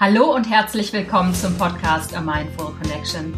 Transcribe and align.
Hallo 0.00 0.34
und 0.34 0.48
herzlich 0.48 0.94
willkommen 0.94 1.34
zum 1.34 1.54
Podcast 1.58 2.16
A 2.16 2.22
Mindful 2.22 2.72
Connection, 2.80 3.34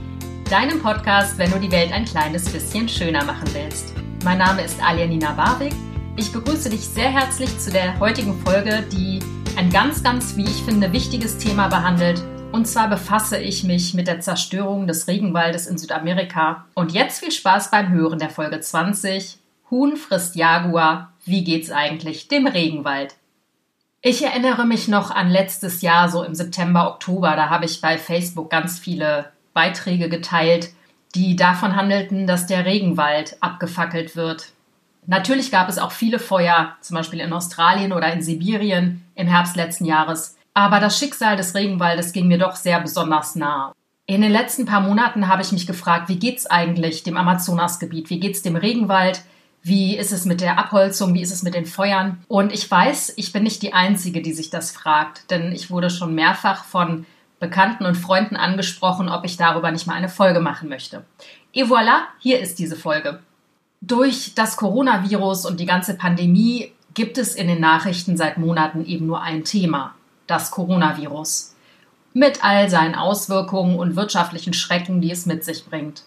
deinem 0.48 0.80
Podcast, 0.80 1.36
wenn 1.36 1.50
du 1.50 1.58
die 1.58 1.72
Welt 1.72 1.92
ein 1.92 2.04
kleines 2.04 2.48
bisschen 2.48 2.88
schöner 2.88 3.24
machen 3.24 3.52
willst. 3.52 3.94
Mein 4.22 4.38
Name 4.38 4.62
ist 4.62 4.80
Alianina 4.80 5.32
Barwig. 5.32 5.72
Ich 6.16 6.30
begrüße 6.30 6.70
dich 6.70 6.82
sehr 6.82 7.10
herzlich 7.10 7.58
zu 7.58 7.72
der 7.72 7.98
heutigen 7.98 8.40
Folge, 8.44 8.84
die 8.92 9.18
ein 9.56 9.70
ganz, 9.70 10.04
ganz, 10.04 10.36
wie 10.36 10.44
ich 10.44 10.62
finde, 10.62 10.92
wichtiges 10.92 11.36
Thema 11.36 11.66
behandelt. 11.66 12.22
Und 12.52 12.68
zwar 12.68 12.88
befasse 12.88 13.38
ich 13.38 13.64
mich 13.64 13.92
mit 13.94 14.06
der 14.06 14.20
Zerstörung 14.20 14.86
des 14.86 15.08
Regenwaldes 15.08 15.66
in 15.66 15.78
Südamerika. 15.78 16.66
Und 16.74 16.92
jetzt 16.92 17.18
viel 17.18 17.32
Spaß 17.32 17.72
beim 17.72 17.90
Hören 17.90 18.20
der 18.20 18.30
Folge 18.30 18.60
20. 18.60 19.36
Huhn 19.68 19.96
frisst 19.96 20.36
Jaguar. 20.36 21.12
Wie 21.24 21.42
geht's 21.42 21.72
eigentlich 21.72 22.28
dem 22.28 22.46
Regenwald? 22.46 23.16
Ich 24.04 24.24
erinnere 24.24 24.66
mich 24.66 24.88
noch 24.88 25.12
an 25.12 25.30
letztes 25.30 25.80
Jahr, 25.80 26.08
so 26.08 26.24
im 26.24 26.34
September, 26.34 26.88
Oktober. 26.90 27.36
Da 27.36 27.50
habe 27.50 27.66
ich 27.66 27.80
bei 27.80 27.98
Facebook 27.98 28.50
ganz 28.50 28.80
viele 28.80 29.30
Beiträge 29.54 30.08
geteilt, 30.08 30.70
die 31.14 31.36
davon 31.36 31.76
handelten, 31.76 32.26
dass 32.26 32.48
der 32.48 32.66
Regenwald 32.66 33.36
abgefackelt 33.40 34.16
wird. 34.16 34.48
Natürlich 35.06 35.52
gab 35.52 35.68
es 35.68 35.78
auch 35.78 35.92
viele 35.92 36.18
Feuer, 36.18 36.74
zum 36.80 36.96
Beispiel 36.96 37.20
in 37.20 37.32
Australien 37.32 37.92
oder 37.92 38.12
in 38.12 38.22
Sibirien 38.22 39.04
im 39.14 39.28
Herbst 39.28 39.54
letzten 39.54 39.84
Jahres. 39.84 40.36
Aber 40.52 40.80
das 40.80 40.98
Schicksal 40.98 41.36
des 41.36 41.54
Regenwaldes 41.54 42.12
ging 42.12 42.26
mir 42.26 42.38
doch 42.38 42.56
sehr 42.56 42.80
besonders 42.80 43.36
nah. 43.36 43.72
In 44.06 44.20
den 44.20 44.32
letzten 44.32 44.66
paar 44.66 44.80
Monaten 44.80 45.28
habe 45.28 45.42
ich 45.42 45.52
mich 45.52 45.68
gefragt, 45.68 46.08
wie 46.08 46.18
geht's 46.18 46.46
eigentlich 46.46 47.04
dem 47.04 47.16
Amazonasgebiet? 47.16 48.10
Wie 48.10 48.18
geht's 48.18 48.42
dem 48.42 48.56
Regenwald? 48.56 49.22
Wie 49.64 49.96
ist 49.96 50.10
es 50.10 50.24
mit 50.24 50.40
der 50.40 50.58
Abholzung? 50.58 51.14
Wie 51.14 51.22
ist 51.22 51.32
es 51.32 51.44
mit 51.44 51.54
den 51.54 51.66
Feuern? 51.66 52.18
Und 52.26 52.52
ich 52.52 52.68
weiß, 52.68 53.14
ich 53.16 53.32
bin 53.32 53.44
nicht 53.44 53.62
die 53.62 53.72
Einzige, 53.72 54.20
die 54.20 54.32
sich 54.32 54.50
das 54.50 54.72
fragt, 54.72 55.30
denn 55.30 55.52
ich 55.52 55.70
wurde 55.70 55.88
schon 55.88 56.14
mehrfach 56.16 56.64
von 56.64 57.06
Bekannten 57.38 57.86
und 57.86 57.96
Freunden 57.96 58.36
angesprochen, 58.36 59.08
ob 59.08 59.24
ich 59.24 59.36
darüber 59.36 59.70
nicht 59.70 59.86
mal 59.86 59.94
eine 59.94 60.08
Folge 60.08 60.40
machen 60.40 60.68
möchte. 60.68 61.04
Et 61.54 61.66
voilà, 61.66 62.02
hier 62.18 62.40
ist 62.40 62.58
diese 62.58 62.76
Folge. 62.76 63.20
Durch 63.80 64.34
das 64.34 64.56
Coronavirus 64.56 65.46
und 65.46 65.60
die 65.60 65.66
ganze 65.66 65.94
Pandemie 65.94 66.72
gibt 66.94 67.18
es 67.18 67.34
in 67.34 67.46
den 67.46 67.60
Nachrichten 67.60 68.16
seit 68.16 68.38
Monaten 68.38 68.84
eben 68.84 69.06
nur 69.06 69.22
ein 69.22 69.44
Thema, 69.44 69.94
das 70.26 70.50
Coronavirus. 70.50 71.54
Mit 72.14 72.44
all 72.44 72.68
seinen 72.68 72.94
Auswirkungen 72.94 73.78
und 73.78 73.96
wirtschaftlichen 73.96 74.52
Schrecken, 74.52 75.00
die 75.00 75.10
es 75.10 75.26
mit 75.26 75.44
sich 75.44 75.64
bringt. 75.66 76.02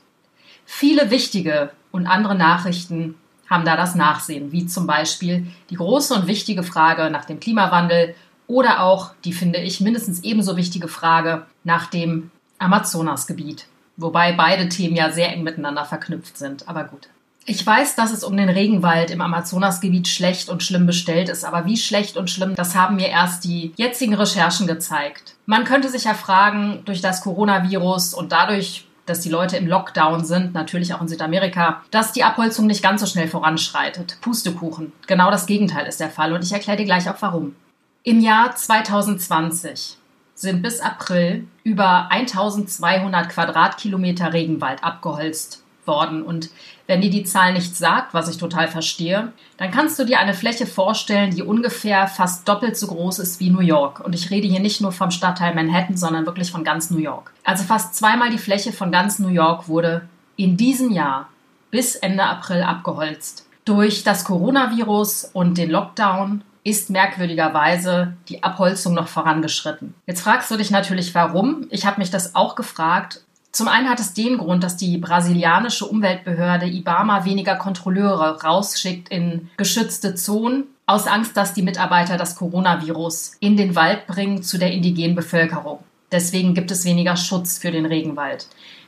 Viele 0.66 1.09
wichtige 1.09 1.72
und 1.92 2.06
andere 2.06 2.36
Nachrichten 2.36 3.16
haben 3.49 3.65
da 3.65 3.75
das 3.75 3.95
Nachsehen, 3.95 4.51
wie 4.51 4.65
zum 4.65 4.88
Beispiel 4.88 5.47
die 5.69 5.75
große 5.75 6.13
und 6.13 6.27
wichtige 6.27 6.63
Frage 6.63 7.09
nach 7.09 7.25
dem 7.25 7.39
Klimawandel 7.39 8.15
oder 8.47 8.83
auch 8.83 9.11
die, 9.23 9.33
finde 9.33 9.59
ich, 9.59 9.81
mindestens 9.81 10.23
ebenso 10.23 10.57
wichtige 10.57 10.88
Frage 10.88 11.45
nach 11.63 11.88
dem 11.88 12.31
Amazonasgebiet. 12.59 13.67
Wobei 13.97 14.33
beide 14.33 14.69
Themen 14.69 14.95
ja 14.95 15.11
sehr 15.11 15.31
eng 15.31 15.43
miteinander 15.43 15.85
verknüpft 15.85 16.38
sind, 16.38 16.67
aber 16.67 16.83
gut. 16.83 17.07
Ich 17.47 17.66
weiß, 17.66 17.95
dass 17.95 18.11
es 18.11 18.23
um 18.23 18.35
den 18.35 18.49
Regenwald 18.49 19.11
im 19.11 19.21
Amazonasgebiet 19.21 20.07
schlecht 20.07 20.49
und 20.49 20.63
schlimm 20.63 20.88
bestellt 20.88 21.29
ist, 21.29 21.45
aber 21.45 21.66
wie 21.66 21.77
schlecht 21.77 22.17
und 22.17 22.31
schlimm, 22.31 22.55
das 22.55 22.75
haben 22.75 22.95
mir 22.95 23.09
erst 23.09 23.43
die 23.43 23.71
jetzigen 23.77 24.16
Recherchen 24.16 24.66
gezeigt. 24.66 25.35
Man 25.45 25.63
könnte 25.63 25.89
sich 25.89 26.05
ja 26.05 26.16
fragen, 26.16 26.81
durch 26.85 27.01
das 27.01 27.21
Coronavirus 27.21 28.16
und 28.16 28.31
dadurch 28.31 28.88
dass 29.06 29.22
die 29.22 29.30
Leute 29.30 29.58
im 29.58 29.67
Lockdown 29.67 30.25
sind, 30.25 30.53
natürlich 30.53 30.94
auch 30.94 31.02
in 31.02 31.08
Südamerika, 31.08 31.81
dass 31.92 32.11
die 32.11 32.23
Abholzung 32.23 32.67
nicht 32.67 32.84
ganz 32.84 33.02
so 33.02 33.08
schnell 33.08 33.28
voranschreitet. 33.28 34.17
Pustekuchen. 34.22 34.92
Genau 35.08 35.31
das 35.31 35.45
Gegenteil 35.45 35.88
ist 35.88 36.00
der 36.00 36.09
Fall 36.09 36.34
und 36.34 36.44
ich 36.44 36.52
erkläre 36.52 36.78
dir 36.78 36.86
gleich 36.86 37.09
auch 37.09 37.22
warum. 37.22 37.56
Im 38.03 38.20
Jahr 38.20 38.56
2020 38.56 39.97
sind 40.36 40.62
bis 40.62 40.80
April 40.80 41.47
über 41.64 42.12
1200 42.12 43.30
Quadratkilometer 43.30 44.34
Regenwald 44.34 44.84
abgeholzt 44.84 45.64
worden. 45.88 46.23
Und 46.23 46.50
wenn 46.88 47.02
dir 47.02 47.09
die 47.09 47.23
Zahl 47.23 47.53
nichts 47.53 47.80
sagt, 47.80 48.13
was 48.13 48.29
ich 48.29 48.38
total 48.38 48.68
verstehe, 48.68 49.34
dann 49.57 49.72
kannst 49.72 49.97
du 49.97 50.06
dir 50.06 50.19
eine 50.19 50.34
Fläche 50.34 50.66
vorstellen, 50.66 51.31
die 51.31 51.41
ungefähr 51.41 52.07
fast 52.07 52.47
doppelt 52.47 52.78
so 52.78 52.88
groß 52.88 53.19
ist 53.19 53.40
wie 53.40 53.50
New 53.50 53.62
York. 53.62 54.00
Und 54.00 54.13
ich 54.13 54.29
rede 54.29 54.47
hier 54.47 54.59
nicht 54.59 54.81
nur 54.81 54.91
vom 54.91 55.12
Stadtteil 55.12 55.56
Manhattan, 55.56 55.97
sondern 55.97 56.25
wirklich 56.25 56.51
von 56.51 56.63
ganz 56.63 56.90
New 56.90 57.00
York. 57.00 57.34
Also 57.44 57.63
fast 57.63 57.96
zweimal 57.96 58.29
die 58.29 58.38
Fläche 58.38 58.72
von 58.72 58.91
ganz 58.91 59.19
New 59.19 59.29
York 59.29 59.68
wurde 59.68 60.07
in 60.35 60.57
diesem 60.57 60.91
Jahr 60.91 61.29
bis 61.72 61.96
Ende 61.96 62.23
April 62.23 62.62
abgeholzt. 62.62 63.47
Durch 63.66 64.03
das 64.03 64.25
Coronavirus 64.25 65.31
und 65.34 65.57
den 65.57 65.72
Lockdown 65.72 66.44
ist 66.63 66.90
merkwürdigerweise 66.90 68.17
die 68.29 68.44
Abholzung 68.44 68.94
noch 68.94 69.07
vorangeschritten. 69.07 69.94
Jetzt 70.07 70.22
fragst 70.22 70.50
du 70.50 70.57
dich 70.57 70.72
natürlich, 70.72 71.13
warum. 71.13 71.67
Ich 71.69 71.85
habe 71.85 72.00
mich 72.00 72.09
das 72.09 72.35
auch 72.35 72.56
gefragt 72.56 73.25
zum 73.55 73.69
einen 73.69 73.89
hat 73.89 74.01
es 74.01 74.13
den 74.13 74.38
Grund, 74.38 74.66
dass 74.66 74.75
die 74.75 74.97
brasilianische 74.97 75.85
Umweltbehörde 75.85 76.66
IBAMA 76.66 77.23
weniger 77.23 77.55
Kontrolleure 77.55 78.43
rausschickt 78.43 79.07
in 79.07 79.49
geschützte 79.55 80.13
Zonen, 80.13 80.66
aus 80.85 81.07
Angst, 81.07 81.38
dass 81.38 81.53
die 81.53 81.61
Mitarbeiter 81.61 82.17
das 82.17 82.35
Coronavirus 82.35 83.38
in 83.39 83.55
den 83.55 83.75
Wald 83.75 84.07
bringen 84.07 84.43
zu 84.43 84.57
der 84.57 84.73
indigenen 84.73 85.16
Bevölkerung. 85.16 85.79
Deswegen 86.11 86.53
gibt 86.53 86.69
es 86.69 86.83
weniger 86.83 87.16
Schutz 87.16 87.57
für 87.57 87.71
den 87.71 87.85
Regenwald. 87.85 88.47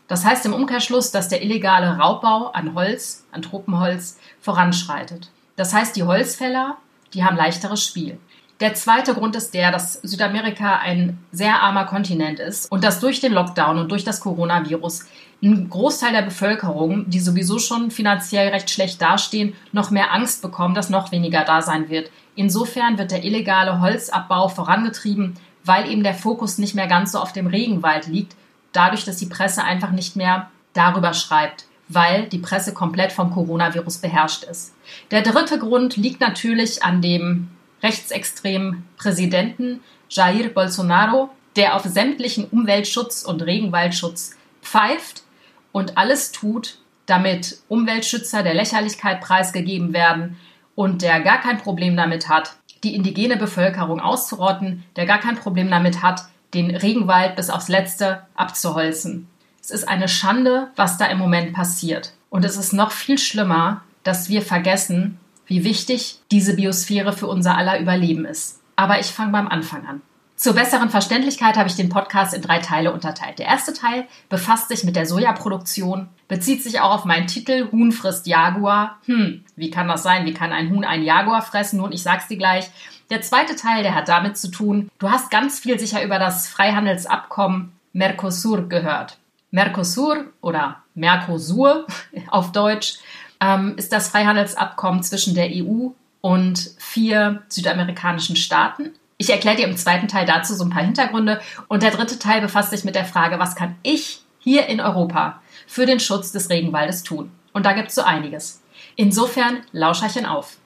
Das 0.09 0.25
heißt 0.25 0.45
im 0.45 0.53
Umkehrschluss, 0.53 1.11
dass 1.11 1.29
der 1.29 1.41
illegale 1.41 1.97
Raubbau 1.97 2.47
an 2.47 2.75
Holz, 2.75 3.25
an 3.31 3.43
Tropenholz, 3.43 4.19
voranschreitet. 4.41 5.29
Das 5.55 5.73
heißt, 5.73 5.95
die 5.95 6.03
Holzfäller, 6.03 6.75
die 7.13 7.23
haben 7.23 7.37
leichteres 7.37 7.83
Spiel. 7.83 8.19
Der 8.59 8.73
zweite 8.73 9.13
Grund 9.13 9.35
ist 9.35 9.53
der, 9.53 9.71
dass 9.71 9.93
Südamerika 10.01 10.77
ein 10.77 11.19
sehr 11.31 11.61
armer 11.61 11.85
Kontinent 11.85 12.39
ist 12.39 12.71
und 12.71 12.83
dass 12.83 12.99
durch 12.99 13.19
den 13.19 13.33
Lockdown 13.33 13.77
und 13.77 13.91
durch 13.91 14.03
das 14.03 14.19
Coronavirus 14.19 15.05
ein 15.43 15.69
Großteil 15.69 16.11
der 16.11 16.23
Bevölkerung, 16.23 17.07
die 17.07 17.19
sowieso 17.19 17.59
schon 17.59 17.91
finanziell 17.91 18.47
recht 18.47 18.71
schlecht 18.71 18.99
dastehen, 18.99 19.53
noch 19.71 19.91
mehr 19.91 20.11
Angst 20.11 20.41
bekommen, 20.41 20.73
dass 20.73 20.89
noch 20.89 21.11
weniger 21.11 21.43
da 21.43 21.61
sein 21.61 21.89
wird. 21.89 22.09
Insofern 22.35 22.97
wird 22.97 23.11
der 23.11 23.23
illegale 23.23 23.79
Holzabbau 23.79 24.47
vorangetrieben, 24.47 25.35
weil 25.63 25.91
eben 25.91 26.01
der 26.01 26.15
Fokus 26.15 26.57
nicht 26.57 26.73
mehr 26.73 26.87
ganz 26.87 27.11
so 27.11 27.19
auf 27.19 27.33
dem 27.33 27.45
Regenwald 27.45 28.07
liegt, 28.07 28.35
dadurch, 28.71 29.05
dass 29.05 29.17
die 29.17 29.27
Presse 29.27 29.63
einfach 29.63 29.91
nicht 29.91 30.15
mehr 30.15 30.49
darüber 30.73 31.13
schreibt 31.13 31.65
weil 31.89 32.27
die 32.27 32.39
Presse 32.39 32.73
komplett 32.73 33.13
vom 33.13 33.31
Coronavirus 33.31 33.99
beherrscht 33.99 34.43
ist. 34.43 34.73
Der 35.09 35.21
dritte 35.21 35.57
Grund 35.57 35.95
liegt 35.95 36.19
natürlich 36.19 36.83
an 36.83 37.01
dem 37.01 37.47
rechtsextremen 37.83 38.87
Präsidenten 38.97 39.81
Jair 40.09 40.49
Bolsonaro, 40.49 41.29
der 41.55 41.75
auf 41.75 41.83
sämtlichen 41.83 42.45
Umweltschutz 42.45 43.23
und 43.23 43.41
Regenwaldschutz 43.41 44.35
pfeift 44.61 45.23
und 45.71 45.97
alles 45.97 46.31
tut, 46.31 46.79
damit 47.05 47.59
Umweltschützer 47.67 48.43
der 48.43 48.53
Lächerlichkeit 48.53 49.21
preisgegeben 49.21 49.93
werden 49.93 50.37
und 50.75 51.01
der 51.01 51.21
gar 51.21 51.39
kein 51.41 51.57
Problem 51.57 51.97
damit 51.97 52.29
hat, 52.29 52.55
die 52.83 52.95
indigene 52.95 53.37
Bevölkerung 53.37 53.99
auszurotten, 53.99 54.83
der 54.95 55.05
gar 55.05 55.19
kein 55.19 55.35
Problem 55.35 55.69
damit 55.69 56.03
hat, 56.03 56.21
den 56.53 56.75
Regenwald 56.75 57.35
bis 57.35 57.49
aufs 57.49 57.69
Letzte 57.69 58.23
abzuholzen. 58.35 59.27
Es 59.61 59.71
ist 59.71 59.87
eine 59.87 60.07
Schande, 60.07 60.69
was 60.75 60.97
da 60.97 61.05
im 61.07 61.17
Moment 61.17 61.53
passiert. 61.53 62.13
Und 62.29 62.45
es 62.45 62.55
ist 62.55 62.73
noch 62.73 62.91
viel 62.91 63.17
schlimmer, 63.17 63.81
dass 64.03 64.29
wir 64.29 64.41
vergessen, 64.41 65.19
wie 65.47 65.63
wichtig 65.63 66.19
diese 66.31 66.55
Biosphäre 66.55 67.13
für 67.13 67.27
unser 67.27 67.57
aller 67.57 67.79
Überleben 67.79 68.25
ist. 68.25 68.61
Aber 68.75 68.99
ich 68.99 69.07
fange 69.07 69.31
beim 69.31 69.47
Anfang 69.47 69.87
an. 69.87 70.01
Zur 70.37 70.53
besseren 70.53 70.91
Verständlichkeit 70.91 71.57
habe 71.57 71.67
ich 71.67 71.75
den 71.75 71.89
Podcast 71.89 72.35
in 72.35 72.43
drei 72.43 72.59
Teile 72.59 72.93
unterteilt. 72.93 73.39
Der 73.39 73.47
erste 73.47 73.73
Teil 73.73 74.05
befasst 74.29 74.67
sich 74.67 74.83
mit 74.83 74.95
der 74.95 75.07
Sojaproduktion, 75.07 76.09
bezieht 76.27 76.61
sich 76.61 76.79
auch 76.79 76.93
auf 76.93 77.05
meinen 77.05 77.25
Titel 77.25 77.71
Huhn 77.71 77.91
frisst 77.91 78.27
Jaguar. 78.27 78.99
Hm, 79.05 79.43
wie 79.55 79.71
kann 79.71 79.87
das 79.87 80.03
sein? 80.03 80.27
Wie 80.27 80.35
kann 80.35 80.53
ein 80.53 80.69
Huhn 80.69 80.85
einen 80.85 81.03
Jaguar 81.03 81.41
fressen? 81.41 81.79
Nun, 81.79 81.91
ich 81.91 82.03
sag's 82.03 82.27
dir 82.27 82.37
gleich. 82.37 82.69
Der 83.09 83.21
zweite 83.21 83.55
Teil, 83.55 83.81
der 83.81 83.95
hat 83.95 84.09
damit 84.09 84.37
zu 84.37 84.51
tun, 84.51 84.91
du 84.99 85.09
hast 85.09 85.31
ganz 85.31 85.59
viel 85.59 85.79
sicher 85.79 86.03
über 86.03 86.19
das 86.19 86.47
Freihandelsabkommen 86.47 87.71
Mercosur 87.93 88.69
gehört. 88.69 89.17
Mercosur 89.49 90.25
oder 90.41 90.83
Mercosur 90.93 91.87
auf 92.27 92.51
Deutsch 92.51 92.99
ähm, 93.41 93.75
ist 93.77 93.91
das 93.91 94.09
Freihandelsabkommen 94.09 95.03
zwischen 95.03 95.35
der 95.35 95.49
EU 95.51 95.89
und 96.21 96.71
vier 96.77 97.43
südamerikanischen 97.49 98.35
Staaten. 98.35 98.91
Ich 99.17 99.29
erkläre 99.29 99.57
dir 99.57 99.67
im 99.67 99.77
zweiten 99.77 100.07
Teil 100.07 100.25
dazu 100.25 100.53
so 100.53 100.63
ein 100.63 100.69
paar 100.69 100.83
Hintergründe. 100.83 101.41
Und 101.67 101.83
der 101.83 101.91
dritte 101.91 102.19
Teil 102.19 102.41
befasst 102.41 102.69
sich 102.69 102.83
mit 102.83 102.95
der 102.95 103.05
Frage, 103.05 103.39
was 103.39 103.55
kann 103.55 103.75
ich 103.83 104.21
hier 104.39 104.67
in 104.67 104.79
Europa 104.79 105.41
für 105.65 105.85
den 105.85 105.99
Schutz 105.99 106.31
des 106.31 106.49
Regenwaldes 106.49 107.03
tun? 107.03 107.31
Und 107.53 107.65
da 107.65 107.73
gibt 107.73 107.89
es 107.89 107.95
so 107.95 108.03
einiges. 108.03 108.61
Insofern 108.95 109.61
Lauscherchen 109.71 110.25
auf. 110.25 110.57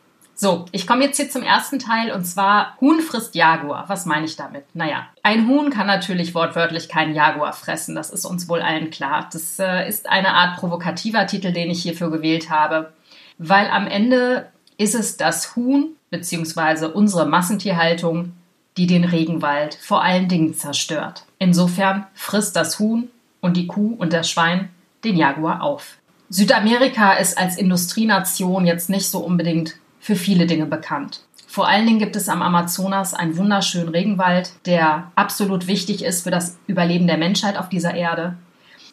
So, 0.43 0.65
ich 0.71 0.87
komme 0.87 1.03
jetzt 1.03 1.17
hier 1.17 1.29
zum 1.29 1.43
ersten 1.43 1.77
Teil 1.77 2.11
und 2.11 2.25
zwar 2.25 2.75
Huhn 2.81 2.99
frisst 3.01 3.35
Jaguar. 3.35 3.87
Was 3.89 4.07
meine 4.07 4.25
ich 4.25 4.37
damit? 4.37 4.63
Naja, 4.73 5.05
ein 5.21 5.47
Huhn 5.47 5.69
kann 5.69 5.85
natürlich 5.85 6.33
wortwörtlich 6.33 6.89
keinen 6.89 7.13
Jaguar 7.13 7.53
fressen, 7.53 7.93
das 7.93 8.09
ist 8.09 8.25
uns 8.25 8.49
wohl 8.49 8.63
allen 8.63 8.89
klar. 8.89 9.29
Das 9.31 9.59
äh, 9.59 9.87
ist 9.87 10.09
eine 10.09 10.33
Art 10.33 10.57
provokativer 10.57 11.27
Titel, 11.27 11.53
den 11.53 11.69
ich 11.69 11.83
hierfür 11.83 12.09
gewählt 12.09 12.49
habe, 12.49 12.91
weil 13.37 13.67
am 13.67 13.85
Ende 13.85 14.47
ist 14.79 14.95
es 14.95 15.15
das 15.15 15.55
Huhn 15.55 15.89
bzw. 16.09 16.87
unsere 16.87 17.27
Massentierhaltung, 17.27 18.33
die 18.77 18.87
den 18.87 19.03
Regenwald 19.03 19.75
vor 19.75 20.01
allen 20.01 20.27
Dingen 20.27 20.55
zerstört. 20.55 21.23
Insofern 21.37 22.07
frisst 22.15 22.55
das 22.55 22.79
Huhn 22.79 23.11
und 23.41 23.57
die 23.57 23.67
Kuh 23.67 23.93
und 23.95 24.11
das 24.11 24.27
Schwein 24.27 24.69
den 25.03 25.17
Jaguar 25.17 25.61
auf. 25.61 25.97
Südamerika 26.29 27.13
ist 27.13 27.37
als 27.37 27.57
Industrienation 27.57 28.65
jetzt 28.65 28.89
nicht 28.89 29.07
so 29.07 29.19
unbedingt 29.19 29.75
für 30.01 30.15
viele 30.15 30.47
Dinge 30.47 30.65
bekannt. 30.65 31.21
Vor 31.47 31.67
allen 31.67 31.85
Dingen 31.85 31.99
gibt 31.99 32.15
es 32.15 32.29
am 32.29 32.41
Amazonas 32.41 33.13
einen 33.13 33.37
wunderschönen 33.37 33.89
Regenwald, 33.89 34.53
der 34.65 35.11
absolut 35.15 35.67
wichtig 35.67 36.03
ist 36.03 36.23
für 36.23 36.31
das 36.31 36.57
Überleben 36.67 37.07
der 37.07 37.17
Menschheit 37.17 37.57
auf 37.57 37.69
dieser 37.69 37.93
Erde. 37.93 38.35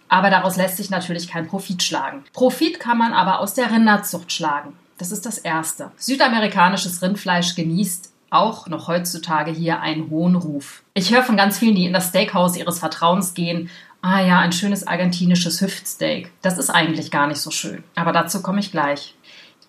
Aber 0.08 0.31
daraus 0.31 0.56
lässt 0.56 0.76
sich 0.76 0.90
natürlich 0.90 1.28
kein 1.28 1.46
Profit 1.46 1.82
schlagen. 1.82 2.25
Profit 2.32 2.81
kann 2.81 2.99
man 2.99 3.12
aber 3.12 3.40
aus 3.40 3.55
der 3.55 3.70
Rinderzucht 3.70 4.32
schlagen. 4.32 4.72
Das 4.99 5.12
ist 5.12 5.25
das 5.25 5.38
Erste. 5.38 5.93
Südamerikanisches 5.96 7.00
Rindfleisch 7.02 7.54
genießt 7.54 8.11
auch 8.31 8.66
noch 8.66 8.88
heutzutage 8.88 9.50
hier 9.50 9.81
einen 9.81 10.11
hohen 10.11 10.34
Ruf. 10.34 10.82
Ich 10.94 11.14
höre 11.14 11.22
von 11.22 11.37
ganz 11.37 11.58
vielen, 11.58 11.76
die 11.76 11.87
in 11.87 11.93
das 11.93 12.08
Steakhouse 12.08 12.56
ihres 12.56 12.81
Vertrauens 12.81 13.34
gehen. 13.34 13.70
Ah 14.02 14.20
ja, 14.20 14.40
ein 14.40 14.52
schönes 14.52 14.87
argentinisches 14.87 15.61
Hüftsteak. 15.61 16.32
Das 16.43 16.58
ist 16.58 16.70
eigentlich 16.70 17.11
gar 17.11 17.26
nicht 17.26 17.40
so 17.40 17.50
schön. 17.50 17.82
Aber 17.94 18.12
dazu 18.12 18.43
komme 18.43 18.61
ich 18.61 18.70
gleich. 18.70 19.14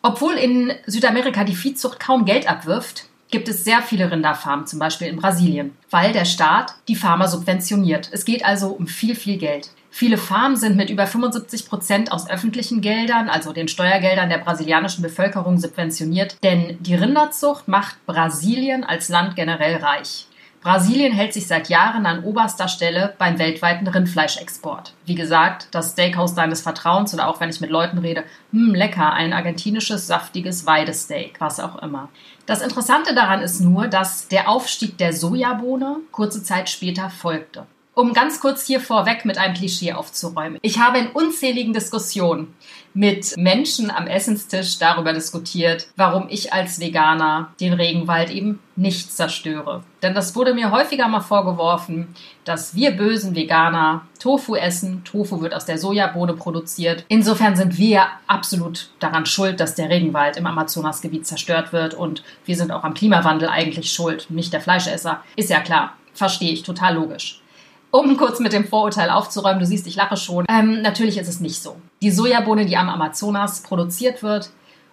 Obwohl 0.02 0.36
in 0.36 0.74
Südamerika 0.86 1.44
die 1.44 1.56
Viehzucht 1.56 2.00
kaum 2.00 2.26
Geld 2.26 2.50
abwirft, 2.50 3.06
gibt 3.32 3.48
es 3.48 3.64
sehr 3.64 3.82
viele 3.82 4.10
Rinderfarmen, 4.12 4.66
zum 4.66 4.80
Beispiel 4.80 5.08
in 5.08 5.18
Brasilien, 5.18 5.76
weil 5.90 6.14
der 6.14 6.26
Staat 6.26 6.74
die 6.88 6.96
Farmer 6.96 7.28
subventioniert. 7.28 8.10
Es 8.12 8.26
geht 8.26 8.44
also 8.44 8.70
um 8.70 8.88
viel, 8.88 9.16
viel 9.16 9.38
Geld. 9.38 9.70
Viele 9.92 10.18
Farmen 10.18 10.56
sind 10.56 10.78
mit 10.78 10.90
über 10.90 11.08
75 11.08 11.68
Prozent 11.68 12.12
aus 12.12 12.30
öffentlichen 12.30 12.82
Geldern, 12.82 13.28
also 13.28 13.54
den 13.54 13.68
Steuergeldern 13.68 14.30
der 14.30 14.38
brasilianischen 14.38 15.02
Bevölkerung, 15.02 15.58
subventioniert, 15.58 16.38
denn 16.44 16.78
die 16.80 16.96
Rinderzucht 16.96 17.68
macht 17.68 18.04
Brasilien 18.06 18.84
als 18.84 19.10
Land 19.10 19.36
generell 19.36 19.78
reich. 19.78 20.28
Brasilien 20.62 21.14
hält 21.14 21.34
sich 21.34 21.48
seit 21.48 21.70
Jahren 21.70 22.06
an 22.06 22.24
oberster 22.24 22.68
Stelle 22.68 23.14
beim 23.18 23.40
weltweiten 23.40 23.88
Rindfleischexport. 23.88 24.94
Wie 25.06 25.16
gesagt, 25.16 25.70
das 25.72 25.94
Steakhouse 25.94 26.36
deines 26.36 26.62
Vertrauens 26.62 27.14
oder 27.14 27.30
auch 27.30 27.40
wenn 27.40 27.50
ich 27.50 27.62
mit 27.62 27.70
Leuten 27.70 28.00
rede, 28.00 28.26
hm, 28.52 28.76
lecker, 28.76 29.14
ein 29.14 29.32
argentinisches, 29.32 30.08
saftiges 30.08 30.66
Weidesteak, 30.66 31.40
was 31.40 31.62
auch 31.62 31.82
immer. 31.82 32.10
Das 32.46 32.62
Interessante 32.62 33.16
daran 33.16 33.42
ist 33.42 33.62
nur, 33.62 33.88
dass 33.88 34.28
der 34.28 34.50
Aufstieg 34.50 34.98
der 34.98 35.14
Sojabohne 35.14 35.98
kurze 36.12 36.44
Zeit 36.44 36.70
später 36.70 37.10
folgte 37.10 37.66
um 38.00 38.14
ganz 38.14 38.40
kurz 38.40 38.66
hier 38.66 38.80
vorweg 38.80 39.26
mit 39.26 39.38
einem 39.38 39.54
Klischee 39.54 39.92
aufzuräumen. 39.92 40.58
Ich 40.62 40.80
habe 40.80 41.00
in 41.00 41.08
unzähligen 41.08 41.74
Diskussionen 41.74 42.56
mit 42.94 43.36
Menschen 43.36 43.92
am 43.92 44.08
Essenstisch 44.08 44.80
darüber 44.80 45.12
diskutiert, 45.12 45.88
warum 45.98 46.28
ich 46.30 46.54
als 46.54 46.80
Veganer 46.80 47.54
den 47.60 47.74
Regenwald 47.74 48.30
eben 48.30 48.60
nicht 48.78 49.12
zerstöre. 49.12 49.84
Denn 50.02 50.16
das 50.16 50.34
wurde 50.34 50.54
mir 50.54 50.72
häufiger 50.72 51.10
mal 51.10 51.20
vorgeworfen, 51.20 52.16
dass 52.46 52.74
wir 52.74 52.92
bösen 52.92 53.36
Veganer 53.36 54.08
Tofu 54.18 54.56
essen. 54.56 55.04
Tofu 55.04 55.42
wird 55.42 55.54
aus 55.54 55.66
der 55.66 55.78
Sojabohne 55.78 56.36
produziert. 56.36 57.04
Insofern 57.10 57.58
sind 57.58 57.78
wir 57.78 58.08
absolut 58.28 58.92
daran 59.00 59.26
schuld, 59.26 59.60
dass 59.60 59.76
der 59.76 59.90
Regenwald 59.90 60.38
im 60.38 60.48
Amazonasgebiet 60.48 61.28
zerstört 61.28 61.74
wird 61.74 61.96
und 61.96 62.24
wir 62.46 62.56
sind 62.56 62.72
auch 62.72 62.86
am 62.86 62.94
Klimawandel 62.94 63.50
eigentlich 63.50 63.92
schuld, 63.92 64.28
nicht 64.30 64.54
der 64.54 64.62
Fleischesser. 64.62 65.22
Ist 65.36 65.50
ja 65.50 65.60
klar, 65.60 65.98
verstehe 66.14 66.54
ich, 66.54 66.64
total 66.64 66.96
logisch. 66.96 67.42
Um 67.92 68.18
kurz 68.18 68.40
mit 68.40 68.54
dem 68.54 68.66
Vorurteil 68.66 69.10
aufzuräumen, 69.10 69.60
du 69.60 69.66
siehst, 69.66 69.88
ich 69.88 69.96
lache 69.96 70.16
schon. 70.16 70.46
Ähm, 70.48 70.82
natürlich 70.82 71.18
ist 71.18 71.28
es 71.28 71.40
nicht 71.40 71.62
so. 71.62 71.76
Die 72.02 72.12
Sojabohne, 72.12 72.66
die 72.66 72.78
am 72.78 72.90
Amazonas 72.90 73.64
produziert 73.64 74.22
wird 74.22 74.52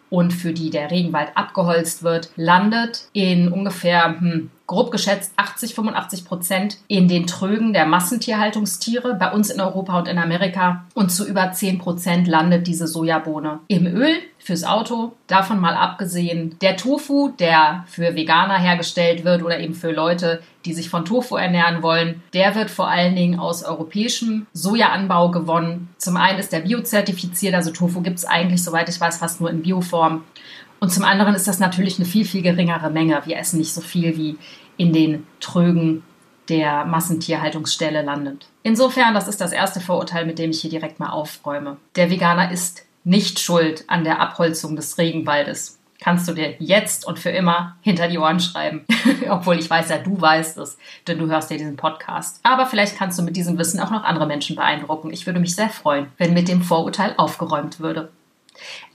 und 0.08 0.32
für 0.32 0.52
die 0.52 0.70
der 0.70 0.90
Regenwald 0.90 1.28
abgeholzt 1.34 2.02
wird, 2.02 2.30
landet 2.36 3.08
in 3.12 3.52
ungefähr 3.52 4.18
hm, 4.18 4.50
grob 4.66 4.90
geschätzt 4.90 5.32
80, 5.36 5.74
85 5.74 6.24
Prozent 6.24 6.78
in 6.88 7.08
den 7.08 7.26
Trögen 7.26 7.72
der 7.72 7.86
Massentierhaltungstiere 7.86 9.14
bei 9.14 9.30
uns 9.32 9.50
in 9.50 9.60
Europa 9.60 9.98
und 9.98 10.08
in 10.08 10.18
Amerika 10.18 10.84
und 10.94 11.10
zu 11.10 11.26
über 11.26 11.52
10 11.52 11.78
Prozent 11.78 12.26
landet 12.26 12.66
diese 12.66 12.86
Sojabohne 12.86 13.60
im 13.68 13.86
Öl 13.86 14.16
fürs 14.38 14.64
Auto. 14.64 15.12
Davon 15.26 15.60
mal 15.60 15.74
abgesehen, 15.74 16.56
der 16.60 16.76
Tofu, 16.76 17.30
der 17.38 17.84
für 17.88 18.14
Veganer 18.14 18.58
hergestellt 18.58 19.24
wird 19.24 19.42
oder 19.42 19.58
eben 19.58 19.74
für 19.74 19.92
Leute, 19.92 20.40
die 20.64 20.72
sich 20.72 20.88
von 20.88 21.04
Tofu 21.04 21.36
ernähren 21.36 21.82
wollen, 21.82 22.22
der 22.32 22.54
wird 22.54 22.70
vor 22.70 22.88
allen 22.88 23.14
Dingen 23.14 23.38
aus 23.38 23.64
europäischem 23.64 24.46
Sojaanbau 24.52 25.30
gewonnen. 25.30 25.88
Zum 25.98 26.16
einen 26.16 26.38
ist 26.38 26.52
der 26.52 26.60
biozertifiziert, 26.60 27.54
also 27.54 27.70
Tofu 27.70 28.02
gibt 28.02 28.18
es 28.18 28.24
eigentlich, 28.24 28.62
soweit 28.62 28.88
ich 28.88 29.00
weiß, 29.00 29.18
fast 29.18 29.40
nur 29.40 29.50
in 29.50 29.62
Bioform. 29.62 30.24
Und 30.80 30.90
zum 30.90 31.04
anderen 31.04 31.34
ist 31.34 31.48
das 31.48 31.58
natürlich 31.58 31.98
eine 31.98 32.06
viel, 32.06 32.24
viel 32.24 32.42
geringere 32.42 32.90
Menge. 32.90 33.20
Wir 33.24 33.38
essen 33.38 33.58
nicht 33.58 33.72
so 33.72 33.80
viel 33.80 34.16
wie 34.16 34.38
in 34.76 34.92
den 34.92 35.26
Trögen 35.40 36.02
der 36.48 36.84
Massentierhaltungsstelle 36.84 38.02
landet. 38.02 38.46
Insofern, 38.62 39.14
das 39.14 39.28
ist 39.28 39.40
das 39.40 39.52
erste 39.52 39.80
Vorurteil, 39.80 40.26
mit 40.26 40.38
dem 40.38 40.50
ich 40.50 40.60
hier 40.60 40.70
direkt 40.70 41.00
mal 41.00 41.10
aufräume. 41.10 41.76
Der 41.96 42.10
Veganer 42.10 42.52
ist 42.52 42.84
nicht 43.04 43.38
schuld 43.38 43.84
an 43.88 44.04
der 44.04 44.20
Abholzung 44.20 44.76
des 44.76 44.98
Regenwaldes. 44.98 45.78
Kannst 45.98 46.28
du 46.28 46.34
dir 46.34 46.54
jetzt 46.58 47.06
und 47.06 47.18
für 47.18 47.30
immer 47.30 47.76
hinter 47.80 48.08
die 48.08 48.18
Ohren 48.18 48.38
schreiben. 48.38 48.84
Obwohl 49.30 49.58
ich 49.58 49.70
weiß 49.70 49.88
ja, 49.88 49.98
du 49.98 50.20
weißt 50.20 50.58
es, 50.58 50.76
denn 51.06 51.18
du 51.18 51.26
hörst 51.26 51.50
ja 51.50 51.56
diesen 51.56 51.76
Podcast. 51.76 52.40
Aber 52.42 52.66
vielleicht 52.66 52.96
kannst 52.96 53.18
du 53.18 53.22
mit 53.22 53.36
diesem 53.36 53.58
Wissen 53.58 53.80
auch 53.80 53.90
noch 53.90 54.04
andere 54.04 54.26
Menschen 54.26 54.56
beeindrucken. 54.56 55.10
Ich 55.10 55.26
würde 55.26 55.40
mich 55.40 55.54
sehr 55.54 55.70
freuen, 55.70 56.08
wenn 56.18 56.34
mit 56.34 56.48
dem 56.48 56.62
Vorurteil 56.62 57.14
aufgeräumt 57.16 57.80
würde. 57.80 58.10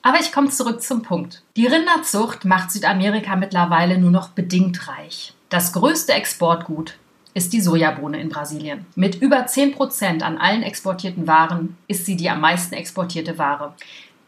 Aber 0.02 0.20
ich 0.20 0.32
komme 0.32 0.50
zurück 0.50 0.82
zum 0.82 1.04
Punkt. 1.04 1.44
Die 1.56 1.68
Rinderzucht 1.68 2.46
macht 2.46 2.72
Südamerika 2.72 3.36
mittlerweile 3.36 3.98
nur 3.98 4.12
noch 4.12 4.30
bedingt 4.30 4.88
reich. 4.88 5.34
Das 5.50 5.74
größte 5.74 6.14
Exportgut 6.14 6.98
ist 7.34 7.54
die 7.54 7.62
Sojabohne 7.62 8.20
in 8.20 8.30
Brasilien. 8.30 8.86
Mit 8.96 9.22
über 9.22 9.46
10% 9.46 10.22
an 10.22 10.38
allen 10.38 10.64
exportierten 10.64 11.28
Waren 11.28 11.78
ist 11.88 12.06
sie 12.06 12.18
die 12.18 12.30
am 12.30 12.42
meisten 12.42 12.76
exportierte 12.76 13.38
Ware. 13.38 13.74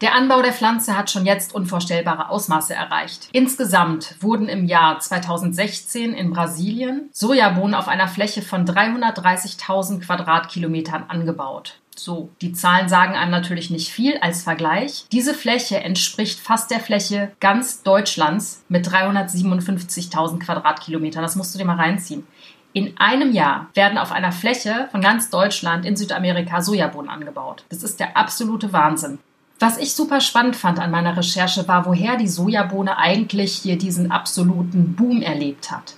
Der 0.02 0.16
Anbau 0.16 0.42
der 0.42 0.52
Pflanze 0.52 0.98
hat 0.98 1.12
schon 1.12 1.26
jetzt 1.26 1.56
unvorstellbare 1.56 2.30
Ausmaße 2.30 2.74
erreicht. 2.74 3.30
Insgesamt 3.32 4.16
wurden 4.20 4.50
im 4.50 4.66
Jahr 4.66 5.00
2016 5.00 6.14
in 6.14 6.32
Brasilien 6.32 7.10
Sojabohnen 7.14 7.74
auf 7.74 7.88
einer 7.88 8.10
Fläche 8.10 8.42
von 8.42 8.66
330.000 8.66 10.02
Quadratkilometern 10.02 11.06
angebaut. 11.08 11.80
So, 11.96 12.30
die 12.42 12.54
Zahlen 12.54 12.90
sagen 12.90 13.16
einem 13.16 13.32
natürlich 13.32 13.70
nicht 13.70 13.90
viel 13.90 14.18
als 14.18 14.44
Vergleich. 14.44 15.06
Diese 15.12 15.34
Fläche 15.34 15.80
entspricht 15.80 16.40
fast 16.40 16.72
der 16.72 16.80
Fläche 16.80 17.32
ganz 17.40 17.84
Deutschlands 17.84 18.64
mit 18.70 18.88
357.000 18.88 20.40
Quadratkilometern. 20.40 21.22
Das 21.22 21.36
musst 21.36 21.54
du 21.54 21.60
dir 21.60 21.66
mal 21.66 21.78
reinziehen. 21.78 22.26
In 22.74 22.98
einem 22.98 23.32
Jahr 23.32 23.68
werden 23.76 24.00
auf 24.00 24.12
einer 24.12 24.32
Fläche 24.32 24.88
von 24.92 25.02
ganz 25.02 25.30
Deutschland 25.30 25.86
in 25.86 25.96
Südamerika 25.96 26.62
Sojabohnen 26.62 27.10
angebaut. 27.10 27.66
Das 27.70 27.84
ist 27.84 28.00
der 28.00 28.18
absolute 28.18 28.74
Wahnsinn. 28.74 29.20
Was 29.60 29.78
ich 29.78 29.94
super 29.94 30.20
spannend 30.20 30.56
fand 30.56 30.80
an 30.80 30.90
meiner 30.92 31.16
Recherche 31.16 31.68
war, 31.68 31.86
woher 31.86 32.18
die 32.18 32.28
Sojabohne 32.28 32.98
eigentlich 32.98 33.54
hier 33.54 33.78
diesen 33.78 34.12
absoluten 34.12 34.96
Boom 34.96 35.22
erlebt 35.22 35.72
hat. 35.72 35.96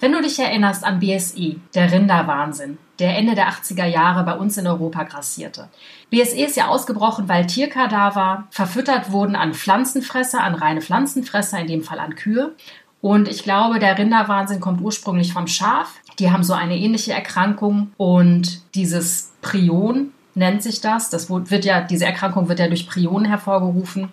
Wenn 0.00 0.12
du 0.12 0.20
dich 0.20 0.38
erinnerst 0.38 0.84
an 0.84 1.00
BSE, 1.00 1.56
der 1.74 1.92
Rinderwahnsinn, 1.92 2.78
der 2.98 3.16
Ende 3.16 3.34
der 3.34 3.48
80er 3.48 3.86
Jahre 3.86 4.24
bei 4.24 4.34
uns 4.34 4.56
in 4.56 4.66
Europa 4.66 5.02
grassierte. 5.04 5.68
BSE 6.10 6.44
ist 6.44 6.56
ja 6.56 6.68
ausgebrochen, 6.68 7.28
weil 7.28 7.46
Tierkadaver 7.46 8.44
verfüttert 8.50 9.10
wurden 9.10 9.36
an 9.36 9.54
Pflanzenfresser, 9.54 10.42
an 10.42 10.54
reine 10.54 10.80
Pflanzenfresser, 10.80 11.58
in 11.58 11.66
dem 11.66 11.82
Fall 11.82 11.98
an 11.98 12.14
Kühe. 12.14 12.54
Und 13.00 13.28
ich 13.28 13.42
glaube, 13.42 13.78
der 13.78 13.98
Rinderwahnsinn 13.98 14.60
kommt 14.60 14.80
ursprünglich 14.80 15.32
vom 15.32 15.46
Schaf. 15.46 15.94
Die 16.18 16.30
haben 16.30 16.44
so 16.44 16.54
eine 16.54 16.78
ähnliche 16.78 17.12
Erkrankung 17.12 17.92
und 17.96 18.74
dieses 18.74 19.32
Prion 19.42 20.12
nennt 20.34 20.62
sich 20.62 20.80
das. 20.80 21.10
Das 21.10 21.28
wird 21.28 21.64
ja, 21.64 21.80
diese 21.80 22.06
Erkrankung 22.06 22.48
wird 22.48 22.60
ja 22.60 22.68
durch 22.68 22.88
Prionen 22.88 23.26
hervorgerufen. 23.26 24.10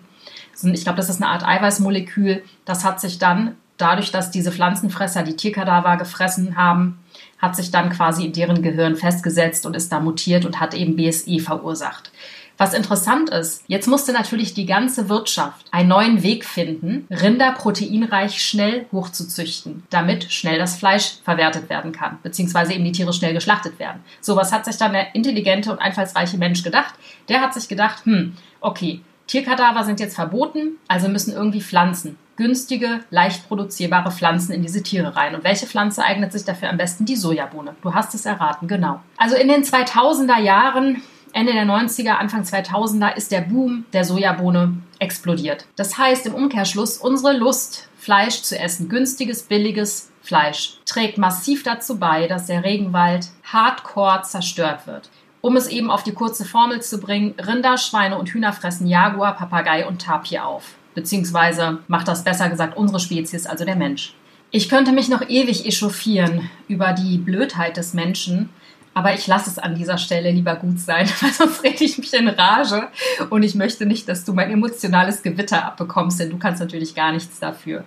Ich 0.62 0.84
glaube, 0.84 0.96
das 0.96 1.08
ist 1.08 1.22
eine 1.22 1.30
Art 1.30 1.46
Eiweißmolekül. 1.46 2.42
Das 2.64 2.84
hat 2.84 3.00
sich 3.00 3.18
dann 3.18 3.56
dadurch, 3.76 4.10
dass 4.10 4.30
diese 4.30 4.52
Pflanzenfresser 4.52 5.22
die 5.22 5.36
Tierkadaver 5.36 5.96
gefressen 5.96 6.56
haben, 6.56 6.98
hat 7.38 7.56
sich 7.56 7.70
dann 7.70 7.90
quasi 7.90 8.26
in 8.26 8.32
deren 8.32 8.62
Gehirn 8.62 8.96
festgesetzt 8.96 9.66
und 9.66 9.74
ist 9.74 9.90
da 9.90 10.00
mutiert 10.00 10.44
und 10.44 10.60
hat 10.60 10.74
eben 10.74 10.96
BSE 10.96 11.40
verursacht. 11.40 12.12
Was 12.58 12.74
interessant 12.74 13.30
ist, 13.30 13.64
jetzt 13.66 13.88
musste 13.88 14.12
natürlich 14.12 14.54
die 14.54 14.66
ganze 14.66 15.08
Wirtschaft 15.08 15.66
einen 15.72 15.88
neuen 15.88 16.22
Weg 16.22 16.44
finden, 16.44 17.08
Rinder 17.10 17.50
proteinreich 17.52 18.40
schnell 18.40 18.86
hochzuzüchten, 18.92 19.82
damit 19.90 20.32
schnell 20.32 20.58
das 20.58 20.76
Fleisch 20.76 21.14
verwertet 21.24 21.68
werden 21.70 21.90
kann, 21.90 22.18
beziehungsweise 22.22 22.74
eben 22.74 22.84
die 22.84 22.92
Tiere 22.92 23.12
schnell 23.12 23.34
geschlachtet 23.34 23.80
werden. 23.80 24.04
So, 24.20 24.36
was 24.36 24.52
hat 24.52 24.66
sich 24.66 24.76
dann 24.76 24.92
der 24.92 25.14
intelligente 25.14 25.72
und 25.72 25.80
einfallsreiche 25.80 26.36
Mensch 26.36 26.62
gedacht? 26.62 26.94
Der 27.28 27.40
hat 27.40 27.54
sich 27.54 27.66
gedacht, 27.66 28.04
hm, 28.04 28.36
okay, 28.60 29.00
Tierkadaver 29.26 29.82
sind 29.84 29.98
jetzt 29.98 30.14
verboten, 30.14 30.76
also 30.86 31.08
müssen 31.08 31.32
irgendwie 31.32 31.62
Pflanzen 31.62 32.16
günstige, 32.42 33.00
leicht 33.10 33.48
produzierbare 33.48 34.10
Pflanzen 34.10 34.52
in 34.52 34.62
diese 34.62 34.82
Tiere 34.82 35.16
rein. 35.16 35.34
Und 35.34 35.44
welche 35.44 35.66
Pflanze 35.66 36.04
eignet 36.04 36.32
sich 36.32 36.44
dafür 36.44 36.68
am 36.68 36.76
besten? 36.76 37.06
Die 37.06 37.16
Sojabohne. 37.16 37.74
Du 37.82 37.94
hast 37.94 38.14
es 38.14 38.26
erraten, 38.26 38.68
genau. 38.68 39.00
Also 39.16 39.36
in 39.36 39.48
den 39.48 39.62
2000er 39.62 40.40
Jahren, 40.40 41.02
Ende 41.32 41.52
der 41.52 41.64
90er, 41.64 42.10
Anfang 42.10 42.42
2000er 42.42 43.14
ist 43.14 43.32
der 43.32 43.40
Boom 43.40 43.86
der 43.92 44.04
Sojabohne 44.04 44.74
explodiert. 44.98 45.66
Das 45.76 45.96
heißt 45.96 46.26
im 46.26 46.34
Umkehrschluss, 46.34 46.98
unsere 46.98 47.36
Lust, 47.36 47.88
Fleisch 47.96 48.42
zu 48.42 48.58
essen, 48.58 48.88
günstiges, 48.88 49.44
billiges, 49.44 50.10
Fleisch 50.22 50.78
trägt 50.86 51.18
massiv 51.18 51.64
dazu 51.64 51.98
bei, 51.98 52.28
dass 52.28 52.46
der 52.46 52.64
Regenwald 52.64 53.28
hardcore 53.44 54.22
zerstört 54.22 54.86
wird. 54.86 55.10
Um 55.40 55.56
es 55.56 55.66
eben 55.66 55.90
auf 55.90 56.04
die 56.04 56.14
kurze 56.14 56.44
Formel 56.44 56.80
zu 56.80 57.00
bringen, 57.00 57.34
Rinder, 57.38 57.76
Schweine 57.76 58.16
und 58.18 58.28
Hühner 58.28 58.52
fressen 58.52 58.86
Jaguar, 58.86 59.36
Papagei 59.36 59.86
und 59.86 60.00
Tapir 60.00 60.46
auf. 60.46 60.76
Beziehungsweise 60.94 61.78
macht 61.88 62.08
das 62.08 62.24
besser 62.24 62.48
gesagt 62.48 62.76
unsere 62.76 63.00
Spezies, 63.00 63.46
also 63.46 63.64
der 63.64 63.76
Mensch. 63.76 64.14
Ich 64.50 64.68
könnte 64.68 64.92
mich 64.92 65.08
noch 65.08 65.22
ewig 65.28 65.66
echauffieren 65.66 66.50
über 66.68 66.92
die 66.92 67.16
Blödheit 67.16 67.78
des 67.78 67.94
Menschen, 67.94 68.50
aber 68.94 69.14
ich 69.14 69.26
lasse 69.26 69.48
es 69.48 69.58
an 69.58 69.74
dieser 69.74 69.96
Stelle 69.96 70.30
lieber 70.30 70.56
gut 70.56 70.78
sein, 70.78 71.08
weil 71.20 71.32
sonst 71.32 71.64
rede 71.64 71.84
ich 71.84 71.96
mich 71.98 72.12
in 72.12 72.28
Rage 72.28 72.88
und 73.30 73.42
ich 73.42 73.54
möchte 73.54 73.86
nicht, 73.86 74.08
dass 74.08 74.24
du 74.24 74.34
mein 74.34 74.50
emotionales 74.50 75.22
Gewitter 75.22 75.64
abbekommst, 75.64 76.20
denn 76.20 76.30
du 76.30 76.38
kannst 76.38 76.60
natürlich 76.60 76.94
gar 76.94 77.12
nichts 77.12 77.40
dafür. 77.40 77.84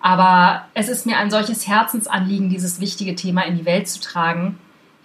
Aber 0.00 0.66
es 0.74 0.88
ist 0.88 1.06
mir 1.06 1.18
ein 1.18 1.30
solches 1.30 1.66
Herzensanliegen, 1.66 2.50
dieses 2.50 2.80
wichtige 2.80 3.16
Thema 3.16 3.42
in 3.42 3.58
die 3.58 3.66
Welt 3.66 3.88
zu 3.88 4.00
tragen, 4.00 4.58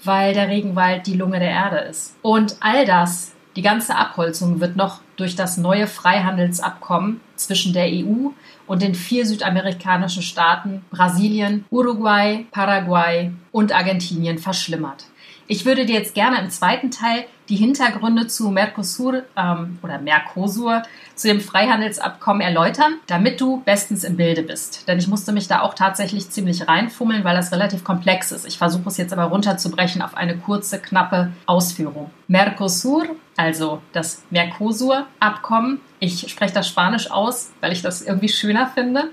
weil 0.04 0.34
der 0.34 0.50
Regenwald 0.50 1.08
die 1.08 1.16
Lunge 1.16 1.40
der 1.40 1.50
Erde 1.50 1.78
ist. 1.78 2.16
Und 2.22 2.58
all 2.60 2.86
das, 2.86 3.32
die 3.56 3.62
ganze 3.62 3.96
Abholzung 3.96 4.60
wird 4.60 4.76
noch 4.76 5.00
durch 5.16 5.36
das 5.36 5.58
neue 5.58 5.88
Freihandelsabkommen 5.88 7.22
zwischen 7.36 7.74
der 7.74 7.86
EU 7.86 8.30
und 8.68 8.82
den 8.82 8.96
vier 8.96 9.26
südamerikanischen 9.26 10.24
Staaten 10.24 10.84
Brasilien, 10.92 11.66
Uruguay, 11.70 12.46
Paraguay 12.52 13.32
und 13.52 13.74
Argentinien 13.74 14.38
verschlimmert. 14.38 15.06
Ich 15.48 15.66
würde 15.66 15.86
dir 15.86 15.96
jetzt 15.96 16.16
gerne 16.16 16.40
im 16.40 16.50
zweiten 16.50 16.90
Teil 16.90 17.26
die 17.50 17.58
Hintergründe 17.58 18.28
zu 18.28 18.50
Mercosur 18.50 19.24
ähm, 19.36 19.78
oder 19.84 20.00
Mercosur, 20.00 20.84
zu 21.16 21.28
dem 21.28 21.42
Freihandelsabkommen 21.42 22.42
erläutern, 22.42 22.96
damit 23.08 23.42
du 23.42 23.62
bestens 23.66 24.06
im 24.06 24.16
Bilde 24.16 24.44
bist. 24.44 24.88
Denn 24.88 24.98
ich 24.98 25.08
musste 25.08 25.34
mich 25.34 25.48
da 25.48 25.62
auch 25.62 25.74
tatsächlich 25.74 26.30
ziemlich 26.30 26.68
reinfummeln, 26.68 27.24
weil 27.26 27.36
das 27.36 27.52
relativ 27.52 27.84
komplex 27.84 28.32
ist. 28.32 28.48
Ich 28.48 28.58
versuche 28.58 28.88
es 28.88 28.98
jetzt 28.98 29.12
aber 29.12 29.26
runterzubrechen 29.26 30.02
auf 30.02 30.16
eine 30.16 30.38
kurze, 30.38 30.80
knappe 30.80 31.34
Ausführung. 31.46 32.10
Mercosur, 32.28 33.08
also 33.36 33.82
das 33.94 34.24
Mercosur-Abkommen, 34.30 35.82
ich 36.00 36.30
spreche 36.30 36.54
das 36.54 36.68
Spanisch 36.68 37.10
aus, 37.10 37.52
weil 37.62 37.72
ich 37.72 37.82
das 37.82 38.02
irgendwie 38.02 38.30
schöner 38.30 38.68
finde 38.68 39.10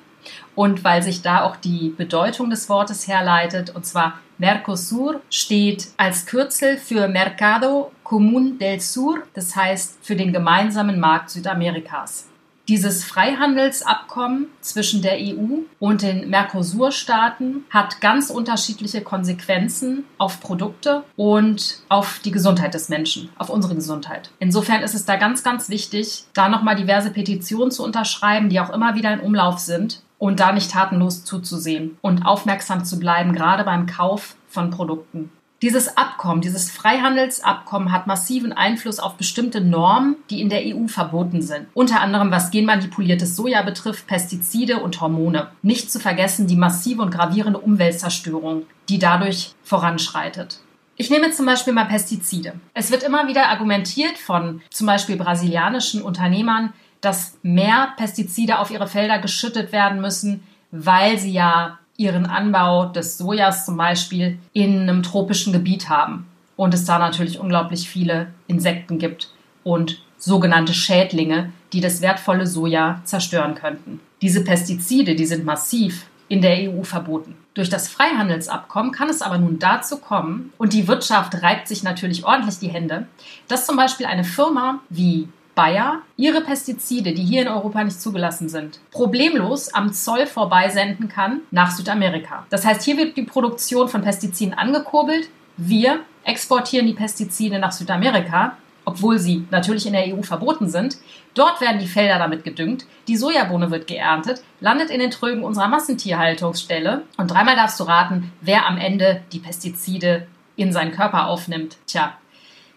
und 0.55 0.85
weil 0.85 1.03
sich 1.03 1.23
da 1.23 1.45
auch 1.45 1.57
die 1.57 1.95
Bedeutung 1.97 2.50
des 2.50 2.69
Wortes 2.69 3.09
herleitet. 3.09 3.71
Und 3.71 3.87
zwar 3.87 4.19
Mercosur 4.39 5.21
steht 5.31 5.89
als 5.97 6.27
Kürzel 6.27 6.77
für 6.77 7.09
Mercado 7.09 7.93
Común 8.05 8.59
del 8.59 8.81
Sur, 8.81 9.23
das 9.35 9.55
heißt 9.55 9.99
für 10.03 10.17
den 10.17 10.33
gemeinsamen 10.33 10.99
Markt 10.99 11.31
Südamerikas. 11.31 12.30
Dieses 12.71 13.03
Freihandelsabkommen 13.03 14.47
zwischen 14.61 15.03
der 15.03 15.17
EU 15.17 15.62
und 15.81 16.03
den 16.03 16.31
Mercosur-Staaten 16.31 17.65
hat 17.69 18.00
ganz 18.00 18.31
unterschiedliche 18.31 19.00
Konsequenzen 19.00 20.05
auf 20.19 20.39
Produkte 20.39 21.03
und 21.17 21.81
auf 21.89 22.21
die 22.21 22.31
Gesundheit 22.31 22.75
des 22.75 22.89
Menschen, 22.89 23.29
auf 23.39 23.50
unsere 23.50 23.75
Gesundheit. 23.75 24.31
Insofern 24.39 24.83
ist 24.83 24.95
es 24.95 25.05
da 25.05 25.17
ganz, 25.17 25.43
ganz 25.43 25.69
wichtig, 25.69 26.27
da 26.33 26.49
nochmal 26.49 26.77
diverse 26.77 27.11
Petitionen 27.11 27.73
zu 27.73 27.83
unterschreiben, 27.83 28.50
die 28.50 28.61
auch 28.61 28.71
immer 28.71 28.95
wieder 28.95 29.12
in 29.15 29.19
Umlauf 29.19 29.59
sind 29.59 30.05
und 30.19 30.39
da 30.39 30.53
nicht 30.53 30.71
tatenlos 30.71 31.25
zuzusehen 31.25 31.99
und 32.03 32.25
aufmerksam 32.25 32.85
zu 32.85 33.00
bleiben, 33.00 33.33
gerade 33.33 33.65
beim 33.65 33.87
Kauf 33.87 34.37
von 34.47 34.71
Produkten. 34.71 35.33
Dieses 35.62 35.95
Abkommen, 35.99 36.40
dieses 36.40 36.71
Freihandelsabkommen 36.71 37.93
hat 37.93 38.07
massiven 38.07 38.55
Einfluss 38.55 38.99
auf 38.99 39.17
bestimmte 39.17 39.61
Normen, 39.61 40.17
die 40.31 40.40
in 40.40 40.49
der 40.49 40.62
EU 40.64 40.87
verboten 40.87 41.43
sind. 41.43 41.67
Unter 41.75 42.00
anderem 42.00 42.31
was 42.31 42.50
genmanipuliertes 42.50 43.37
Soja 43.37 43.61
betrifft, 43.61 44.07
Pestizide 44.07 44.79
und 44.79 45.02
Hormone. 45.02 45.49
Nicht 45.61 45.93
zu 45.93 46.00
vergessen 46.00 46.47
die 46.47 46.57
massive 46.57 47.02
und 47.02 47.11
gravierende 47.11 47.59
Umweltzerstörung, 47.59 48.64
die 48.88 48.99
dadurch 48.99 49.52
voranschreitet. 49.62 50.61
Ich 50.97 51.11
nehme 51.11 51.31
zum 51.31 51.45
Beispiel 51.45 51.75
mal 51.75 51.85
Pestizide. 51.85 52.55
Es 52.73 52.90
wird 52.90 53.02
immer 53.02 53.29
wieder 53.29 53.49
argumentiert 53.49 54.17
von 54.17 54.62
zum 54.71 54.87
Beispiel 54.87 55.17
brasilianischen 55.17 56.00
Unternehmern, 56.00 56.73
dass 57.02 57.37
mehr 57.43 57.93
Pestizide 57.99 58.61
auf 58.61 58.71
ihre 58.71 58.87
Felder 58.87 59.19
geschüttet 59.19 59.73
werden 59.73 60.00
müssen, 60.00 60.43
weil 60.71 61.19
sie 61.19 61.33
ja 61.33 61.80
ihren 62.00 62.25
Anbau 62.25 62.87
des 62.87 63.19
Sojas 63.19 63.66
zum 63.66 63.76
Beispiel 63.76 64.38
in 64.54 64.80
einem 64.80 65.02
tropischen 65.02 65.52
Gebiet 65.52 65.90
haben 65.90 66.26
und 66.57 66.73
es 66.73 66.87
da 66.87 66.99
natürlich 66.99 67.38
unglaublich 67.38 67.90
viele 67.90 68.28
Insekten 68.47 68.99
gibt 68.99 69.28
und 69.64 70.02
sogenannte 70.16 70.73
Schädlinge, 70.73 71.52
die 71.75 71.83
das 71.83 72.00
wertvolle 72.00 72.47
Soja 72.47 73.02
zerstören 73.04 73.54
könnten. 73.54 74.00
Diese 74.23 74.42
Pestizide, 74.42 75.14
die 75.14 75.26
sind 75.26 75.45
massiv 75.45 76.07
in 76.28 76.40
der 76.40 76.71
EU 76.71 76.85
verboten. 76.85 77.35
Durch 77.52 77.69
das 77.69 77.88
Freihandelsabkommen 77.88 78.92
kann 78.92 79.11
es 79.11 79.21
aber 79.21 79.37
nun 79.37 79.59
dazu 79.59 79.99
kommen, 79.99 80.54
und 80.57 80.73
die 80.73 80.88
Wirtschaft 80.88 81.42
reibt 81.42 81.69
sich 81.69 81.83
natürlich 81.83 82.25
ordentlich 82.25 82.59
die 82.61 82.69
Hände, 82.69 83.09
dass 83.47 83.66
zum 83.66 83.76
Beispiel 83.76 84.07
eine 84.07 84.25
Firma 84.25 84.80
wie 84.88 85.28
Bayer 85.61 86.00
ihre 86.17 86.40
Pestizide, 86.40 87.12
die 87.12 87.23
hier 87.23 87.43
in 87.43 87.49
Europa 87.49 87.85
nicht 87.85 88.00
zugelassen 88.00 88.49
sind, 88.49 88.81
problemlos 88.90 89.75
am 89.75 89.93
Zoll 89.93 90.25
vorbeisenden 90.25 91.11
kann 91.11 91.43
nach 91.50 91.71
Südamerika. 91.71 92.47
Das 92.49 92.64
heißt, 92.64 92.83
hier 92.83 92.97
wird 92.97 93.14
die 93.19 93.25
Produktion 93.25 93.87
von 93.87 94.00
Pestiziden 94.00 94.55
angekurbelt. 94.55 95.29
Wir 95.59 96.00
exportieren 96.25 96.87
die 96.87 96.95
Pestizide 96.95 97.59
nach 97.59 97.73
Südamerika, 97.73 98.57
obwohl 98.87 99.19
sie 99.19 99.47
natürlich 99.50 99.85
in 99.85 99.93
der 99.93 100.07
EU 100.07 100.23
verboten 100.23 100.71
sind. 100.71 100.97
Dort 101.35 101.61
werden 101.61 101.79
die 101.79 101.88
Felder 101.88 102.19
damit 102.19 102.43
gedüngt, 102.43 102.87
die 103.07 103.19
Sojabohne 103.19 103.71
wird 103.71 103.87
geerntet, 103.87 104.43
landet 104.61 104.88
in 104.88 104.99
den 105.00 105.11
Trögen 105.11 105.45
unserer 105.45 105.69
Massentierhaltungsstelle 105.69 107.02
und 107.19 107.31
dreimal 107.31 107.57
darfst 107.57 107.79
du 107.79 107.85
raten, 107.85 108.33
wer 108.40 108.67
am 108.67 108.79
Ende 108.79 109.21
die 109.31 109.40
Pestizide 109.40 110.26
in 110.57 110.73
seinen 110.73 110.93
Körper 110.93 111.26
aufnimmt. 111.26 111.76
Tja, 111.87 112.14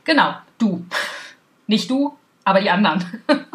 genau, 0.03 0.33
du. 0.57 0.85
Nicht 1.65 1.89
du, 1.89 2.17
aber 2.43 2.61
die 2.61 2.69
anderen. 2.69 3.03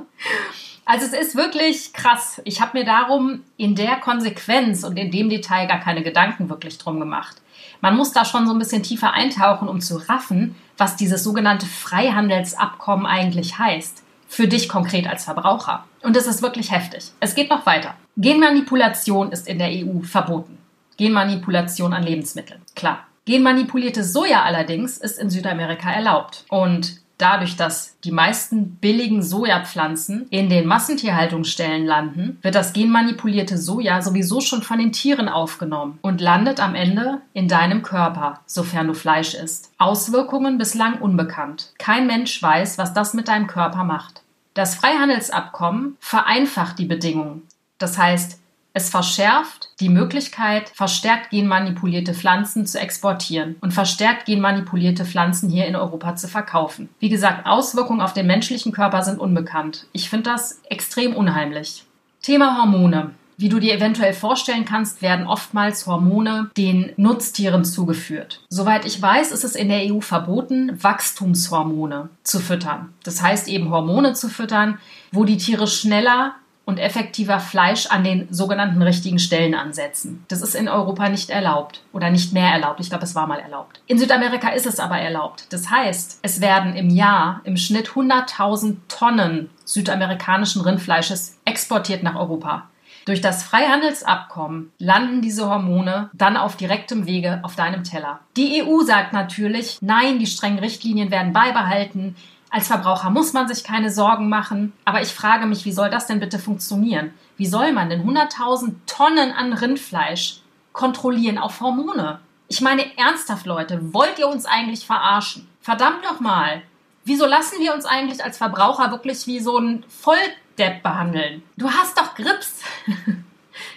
Also 0.90 1.04
es 1.04 1.12
ist 1.12 1.37
wirklich 1.37 1.92
krass. 1.92 2.40
Ich 2.45 2.62
habe 2.62 2.78
mir 2.78 2.85
darum 2.87 3.42
in 3.59 3.75
der 3.75 3.97
Konsequenz 3.97 4.85
und 4.85 4.97
in 4.97 5.11
dem 5.11 5.28
Detail 5.28 5.66
gar 5.66 5.80
keine 5.80 6.02
Gedanken 6.02 6.49
wirklich 6.49 6.78
drum 6.78 6.99
gemacht. 6.99 7.42
Man 7.83 7.95
muss 7.95 8.12
da 8.12 8.25
schon 8.25 8.47
so 8.47 8.54
ein 8.54 8.59
bisschen 8.59 8.83
tiefer 8.83 9.12
eintauchen, 9.12 9.68
um 9.68 9.83
zu 9.83 9.99
raffen, 10.09 10.57
was 10.78 10.97
dieses 10.97 11.23
sogenannte 11.23 11.66
Freihandelsabkommen 11.66 13.04
eigentlich 13.04 13.59
heißt. 13.59 14.02
Für 14.28 14.49
dich 14.49 14.66
konkret 14.71 15.07
als 15.07 15.25
Verbraucher. 15.25 15.85
Und 16.02 16.16
es 16.16 16.26
ist 16.26 16.40
wirklich 16.40 16.71
heftig. 16.71 17.12
Es 17.21 17.35
geht 17.35 17.50
noch 17.50 17.66
weiter. 17.66 17.95
Genmanipulation 18.16 19.30
ist 19.30 19.47
in 19.47 19.59
der 19.59 19.68
EU 19.68 20.00
verboten. 20.00 20.57
Genmanipulation 20.97 21.92
an 21.92 22.02
Lebensmitteln. 22.02 22.62
Klar. 22.75 23.07
Genmanipuliertes 23.26 24.14
Soja 24.14 24.42
allerdings 24.42 24.97
ist 24.97 25.18
in 25.18 25.28
Südamerika 25.28 25.90
erlaubt. 25.90 26.47
Und 26.49 27.02
Dadurch, 27.18 27.56
dass 27.56 27.96
die 28.04 28.12
meisten 28.12 28.76
billigen 28.76 29.22
Sojapflanzen 29.22 30.28
in 30.30 30.48
den 30.48 30.66
Massentierhaltungsstellen 30.66 31.84
landen, 31.84 32.38
wird 32.42 32.54
das 32.54 32.72
genmanipulierte 32.72 33.58
Soja 33.58 34.00
sowieso 34.02 34.40
schon 34.40 34.62
von 34.62 34.78
den 34.78 34.92
Tieren 34.92 35.28
aufgenommen 35.28 35.98
und 36.00 36.20
landet 36.20 36.60
am 36.60 36.76
Ende 36.76 37.20
in 37.32 37.48
deinem 37.48 37.82
Körper, 37.82 38.40
sofern 38.46 38.87
du 38.87 38.94
Fleisch 38.94 39.34
isst. 39.34 39.72
Auswirkungen 39.78 40.58
bislang 40.58 41.00
unbekannt. 41.00 41.72
Kein 41.78 42.06
Mensch 42.06 42.40
weiß, 42.40 42.78
was 42.78 42.94
das 42.94 43.14
mit 43.14 43.26
deinem 43.26 43.48
Körper 43.48 43.82
macht. 43.82 44.22
Das 44.54 44.76
Freihandelsabkommen 44.76 45.96
vereinfacht 45.98 46.78
die 46.78 46.87
Bedingungen. 46.87 47.42
Das 47.78 47.98
heißt, 47.98 48.38
es 48.72 48.90
verschärft 48.90 49.70
die 49.80 49.88
Möglichkeit, 49.88 50.70
verstärkt 50.70 51.30
genmanipulierte 51.30 52.14
Pflanzen 52.14 52.66
zu 52.66 52.78
exportieren 52.78 53.56
und 53.60 53.72
verstärkt 53.75 54.26
genmanipulierte 54.26 55.04
Pflanzen 55.04 55.48
hier 55.48 55.66
in 55.66 55.76
Europa 55.76 56.16
zu 56.16 56.28
verkaufen. 56.28 56.88
Wie 57.00 57.08
gesagt, 57.08 57.46
Auswirkungen 57.46 58.00
auf 58.00 58.12
den 58.12 58.26
menschlichen 58.26 58.72
Körper 58.72 59.02
sind 59.02 59.18
unbekannt. 59.18 59.87
Ich 59.92 60.08
finde 60.10 60.30
das 60.30 60.60
extrem 60.68 61.16
unheimlich. 61.16 61.84
Thema 62.22 62.58
Hormone. 62.58 63.12
Wie 63.40 63.48
du 63.48 63.60
dir 63.60 63.72
eventuell 63.72 64.14
vorstellen 64.14 64.64
kannst, 64.64 65.00
werden 65.00 65.28
oftmals 65.28 65.87
Hormone 65.87 66.50
den 66.56 66.92
Nutztieren 66.96 67.64
zugeführt. 67.64 68.40
Soweit 68.48 68.84
ich 68.84 69.00
weiß, 69.00 69.30
ist 69.30 69.44
es 69.44 69.54
in 69.54 69.68
der 69.68 69.94
EU 69.94 70.00
verboten, 70.00 70.76
Wachstumshormone 70.82 72.08
zu 72.25 72.40
füttern. 72.40 72.92
Das 73.04 73.22
heißt 73.22 73.46
eben 73.46 73.70
Hormone 73.70 74.14
zu 74.14 74.28
füttern, 74.28 74.78
wo 75.12 75.22
die 75.22 75.37
Tiere 75.37 75.68
schneller 75.68 76.34
und 76.68 76.76
effektiver 76.76 77.40
Fleisch 77.40 77.87
an 77.87 78.04
den 78.04 78.30
sogenannten 78.30 78.82
richtigen 78.82 79.18
Stellen 79.18 79.54
ansetzen. 79.54 80.26
Das 80.28 80.42
ist 80.42 80.54
in 80.54 80.68
Europa 80.68 81.08
nicht 81.08 81.30
erlaubt 81.30 81.80
oder 81.94 82.10
nicht 82.10 82.34
mehr 82.34 82.50
erlaubt. 82.50 82.80
Ich 82.80 82.90
glaube, 82.90 83.04
es 83.04 83.14
war 83.14 83.26
mal 83.26 83.40
erlaubt. 83.40 83.80
In 83.87 83.98
Südamerika 83.98 84.50
ist 84.50 84.66
es 84.66 84.78
aber 84.78 84.98
erlaubt. 84.98 85.46
Das 85.48 85.70
heißt, 85.70 86.18
es 86.20 86.42
werden 86.42 86.75
im 86.75 86.90
Jahr 86.90 87.40
im 87.44 87.56
Schnitt 87.56 87.92
100.000 87.92 88.76
Tonnen 88.87 89.48
südamerikanischen 89.64 90.60
Rindfleisches 90.60 91.38
exportiert 91.46 92.02
nach 92.02 92.16
Europa. 92.16 92.68
Durch 93.06 93.22
das 93.22 93.44
Freihandelsabkommen 93.44 94.70
landen 94.78 95.22
diese 95.22 95.48
Hormone 95.48 96.10
dann 96.12 96.37
auf 96.37 96.58
direktem 96.58 97.06
Wege 97.06 97.40
auf 97.44 97.56
deinem 97.56 97.82
Teller. 97.82 98.20
Die 98.37 98.62
EU 98.62 98.82
sagt 98.82 99.14
natürlich, 99.14 99.78
nein, 99.80 100.18
die 100.18 100.26
strengen 100.26 100.58
Richtlinien 100.58 101.10
werden 101.10 101.32
beibehalten. 101.32 102.14
Als 102.50 102.69
Verbraucher 102.69 103.11
muss 103.11 103.33
man 103.33 103.47
sich 103.47 103.62
keine 103.62 103.90
Sorgen 103.90 104.28
machen, 104.28 104.73
aber 104.85 105.02
ich 105.02 105.09
frage 105.09 105.47
mich, 105.47 105.64
wie 105.64 105.73
soll 105.73 105.90
das 105.90 106.07
denn 106.07 106.21
bitte 106.21 106.38
funktionieren? 106.38 107.12
Wie 107.37 107.47
soll 107.47 107.73
man 107.73 107.90
denn 107.90 108.09
100.000 108.09 108.73
Tonnen 108.87 109.33
an 109.33 109.52
Rindfleisch 109.52 110.40
kontrollieren 110.78 111.38
auf 111.38 111.61
Hormone. 111.61 112.21
Ich 112.47 112.61
meine, 112.61 112.97
ernsthaft, 112.97 113.47
Leute, 113.47 113.93
wollt 113.93 114.19
ihr 114.21 114.28
uns 114.28 114.47
eigentlich 114.47 114.87
verarschen? 114.87 115.49
Verdammt 115.61 116.05
nochmal. 116.05 116.62
Wieso 117.05 117.26
lassen 117.26 117.59
wir 117.59 117.75
uns 117.75 117.85
eigentlich 117.85 118.23
als 118.23 118.38
Verbraucher 118.38 118.93
wirklich 118.93 119.26
wie 119.26 119.40
so 119.40 119.59
ein 119.59 119.85
Volldepp 119.88 120.85
behandeln? 120.85 121.43
Du 121.57 121.69
hast 121.69 121.99
doch 121.99 122.14
Grips. 122.14 122.62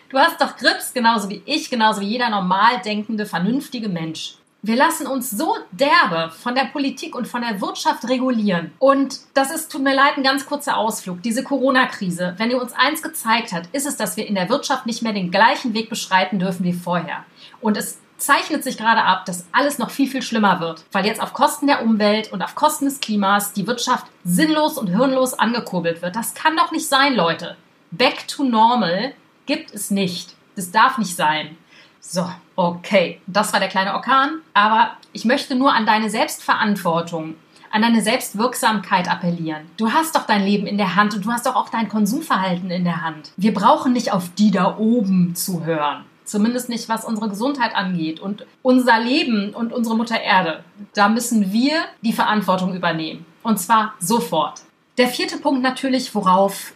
Du 0.09 0.19
hast 0.19 0.41
doch 0.41 0.57
Grips, 0.57 0.93
genauso 0.93 1.29
wie 1.29 1.41
ich, 1.45 1.69
genauso 1.69 2.01
wie 2.01 2.09
jeder 2.09 2.29
normal 2.29 2.81
denkende, 2.83 3.25
vernünftige 3.25 3.87
Mensch. 3.87 4.35
Wir 4.63 4.75
lassen 4.75 5.07
uns 5.07 5.31
so 5.31 5.55
derbe 5.71 6.29
von 6.29 6.53
der 6.53 6.65
Politik 6.65 7.15
und 7.15 7.27
von 7.27 7.41
der 7.41 7.61
Wirtschaft 7.61 8.07
regulieren. 8.07 8.71
Und 8.77 9.21
das 9.33 9.49
ist, 9.49 9.71
tut 9.71 9.81
mir 9.81 9.95
leid, 9.95 10.17
ein 10.17 10.23
ganz 10.23 10.45
kurzer 10.45 10.77
Ausflug. 10.77 11.23
Diese 11.23 11.43
Corona-Krise, 11.43 12.35
wenn 12.37 12.51
ihr 12.51 12.61
uns 12.61 12.73
eins 12.73 13.01
gezeigt 13.01 13.53
hat, 13.53 13.63
ist 13.71 13.87
es, 13.87 13.97
dass 13.97 14.17
wir 14.17 14.27
in 14.27 14.35
der 14.35 14.49
Wirtschaft 14.49 14.85
nicht 14.85 15.01
mehr 15.01 15.13
den 15.13 15.31
gleichen 15.31 15.73
Weg 15.73 15.89
beschreiten 15.89 16.37
dürfen 16.37 16.63
wie 16.63 16.73
vorher. 16.73 17.25
Und 17.59 17.75
es 17.75 17.97
zeichnet 18.17 18.63
sich 18.63 18.77
gerade 18.77 19.01
ab, 19.01 19.25
dass 19.25 19.45
alles 19.51 19.79
noch 19.79 19.89
viel, 19.89 20.07
viel 20.07 20.21
schlimmer 20.21 20.59
wird, 20.59 20.85
weil 20.91 21.07
jetzt 21.07 21.23
auf 21.23 21.33
Kosten 21.33 21.65
der 21.65 21.83
Umwelt 21.83 22.31
und 22.31 22.43
auf 22.43 22.53
Kosten 22.53 22.85
des 22.85 22.99
Klimas 22.99 23.53
die 23.53 23.65
Wirtschaft 23.65 24.05
sinnlos 24.23 24.77
und 24.77 24.89
hirnlos 24.89 25.33
angekurbelt 25.33 26.03
wird. 26.03 26.15
Das 26.15 26.35
kann 26.35 26.55
doch 26.55 26.71
nicht 26.71 26.87
sein, 26.87 27.15
Leute. 27.15 27.57
Back 27.89 28.27
to 28.27 28.43
normal 28.43 29.15
gibt 29.47 29.73
es 29.73 29.89
nicht. 29.89 30.35
Das 30.55 30.69
darf 30.69 30.99
nicht 30.99 31.15
sein. 31.15 31.57
So, 31.99 32.29
okay, 32.61 33.19
das 33.27 33.53
war 33.53 33.59
der 33.59 33.69
kleine 33.69 33.93
Orkan, 33.93 34.41
aber 34.53 34.91
ich 35.13 35.25
möchte 35.25 35.55
nur 35.55 35.73
an 35.73 35.85
deine 35.85 36.09
Selbstverantwortung, 36.09 37.35
an 37.71 37.81
deine 37.81 38.01
Selbstwirksamkeit 38.01 39.09
appellieren. 39.09 39.63
Du 39.77 39.91
hast 39.91 40.15
doch 40.15 40.25
dein 40.25 40.43
Leben 40.43 40.67
in 40.67 40.77
der 40.77 40.95
Hand 40.95 41.13
und 41.15 41.25
du 41.25 41.31
hast 41.31 41.45
doch 41.45 41.55
auch 41.55 41.69
dein 41.69 41.89
Konsumverhalten 41.89 42.69
in 42.69 42.83
der 42.83 43.01
Hand. 43.01 43.31
Wir 43.37 43.53
brauchen 43.53 43.93
nicht 43.93 44.11
auf 44.11 44.29
die 44.37 44.51
da 44.51 44.77
oben 44.77 45.35
zu 45.35 45.65
hören. 45.65 46.05
Zumindest 46.23 46.69
nicht, 46.69 46.87
was 46.87 47.03
unsere 47.03 47.29
Gesundheit 47.29 47.75
angeht 47.75 48.19
und 48.19 48.45
unser 48.61 48.99
Leben 48.99 49.53
und 49.53 49.73
unsere 49.73 49.97
Mutter 49.97 50.21
Erde. 50.21 50.63
Da 50.93 51.09
müssen 51.09 51.51
wir 51.51 51.83
die 52.01 52.13
Verantwortung 52.13 52.73
übernehmen. 52.73 53.25
Und 53.43 53.59
zwar 53.59 53.95
sofort. 53.99 54.61
Der 54.97 55.07
vierte 55.07 55.37
Punkt 55.37 55.61
natürlich, 55.61 56.13
worauf 56.13 56.73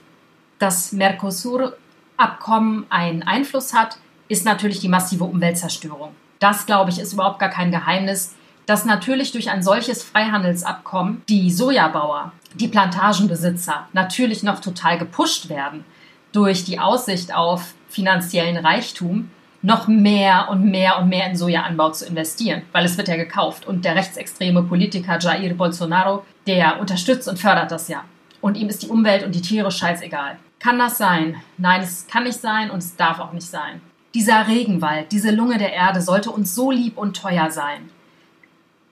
das 0.60 0.92
Mercosur-Abkommen 0.94 2.86
einen 2.90 3.24
Einfluss 3.24 3.74
hat, 3.74 3.98
ist 4.28 4.46
natürlich 4.46 4.80
die 4.80 4.90
massive 4.90 5.24
Umweltzerstörung. 5.24 6.16
Das, 6.40 6.66
glaube 6.66 6.92
ich, 6.92 7.00
ist 7.00 7.14
überhaupt 7.14 7.40
gar 7.40 7.50
kein 7.50 7.72
Geheimnis, 7.72 8.36
dass 8.66 8.86
natürlich 8.86 9.32
durch 9.32 9.50
ein 9.50 9.64
solches 9.64 10.04
Freihandelsabkommen 10.04 11.22
die 11.30 11.52
Sojabauer, 11.52 12.32
die 12.56 12.68
Plantagenbesitzer 12.68 13.88
natürlich 13.94 14.44
noch 14.44 14.60
total 14.60 14.98
gepusht 14.98 15.50
werden 15.50 15.86
durch 16.32 16.66
die 16.66 16.80
Aussicht 16.80 17.34
auf 17.34 17.74
finanziellen 17.90 18.58
Reichtum, 18.58 19.30
noch 19.62 19.88
mehr 19.88 20.50
und 20.50 20.66
mehr 20.66 21.00
und 21.00 21.10
mehr 21.10 21.28
in 21.28 21.36
Sojaanbau 21.36 21.92
zu 21.92 22.06
investieren, 22.06 22.64
weil 22.72 22.86
es 22.86 22.98
wird 22.98 23.08
ja 23.08 23.16
gekauft. 23.16 23.66
Und 23.66 23.86
der 23.86 23.96
rechtsextreme 23.96 24.64
Politiker 24.64 25.18
Jair 25.18 25.54
Bolsonaro, 25.54 26.24
der 26.46 26.80
unterstützt 26.80 27.28
und 27.28 27.40
fördert 27.40 27.72
das 27.72 27.88
ja. 27.88 28.04
Und 28.42 28.58
ihm 28.58 28.68
ist 28.68 28.84
die 28.84 28.90
Umwelt 28.90 29.24
und 29.24 29.34
die 29.34 29.42
Tiere 29.42 29.72
scheißegal. 29.72 30.38
Kann 30.60 30.78
das 30.78 30.98
sein? 30.98 31.38
Nein, 31.58 31.82
es 31.82 32.06
kann 32.06 32.26
nicht 32.26 32.40
sein 32.40 32.70
und 32.70 32.80
es 32.80 32.96
darf 32.96 33.20
auch 33.20 33.34
nicht 33.34 33.48
sein. 33.48 33.82
Dieser 34.16 34.48
Regenwald, 34.48 35.12
diese 35.12 35.30
Lunge 35.30 35.58
der 35.58 35.74
Erde 35.74 36.00
sollte 36.00 36.32
uns 36.32 36.56
so 36.56 36.72
lieb 36.72 36.98
und 36.98 37.18
teuer 37.18 37.52
sein. 37.52 37.90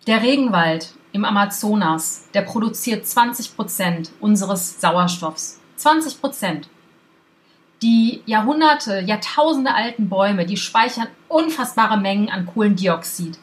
Der 0.06 0.22
Regenwald 0.22 0.96
im 1.14 1.24
Amazonas, 1.24 2.28
der 2.34 2.42
produziert 2.42 3.08
20 3.08 3.56
Prozent 3.56 4.12
unseres 4.20 4.82
Sauerstoffs. 4.82 5.62
20 5.78 6.20
Prozent. 6.20 6.68
Die 7.82 8.22
Jahrhunderte, 8.26 9.00
Jahrtausende 9.00 9.74
alten 9.74 10.10
Bäume, 10.10 10.46
die 10.46 10.58
speichern 10.58 11.08
unfassbare 11.30 11.98
Mengen 11.98 12.30
an 12.30 12.46
Kohlendioxid. 12.46 13.40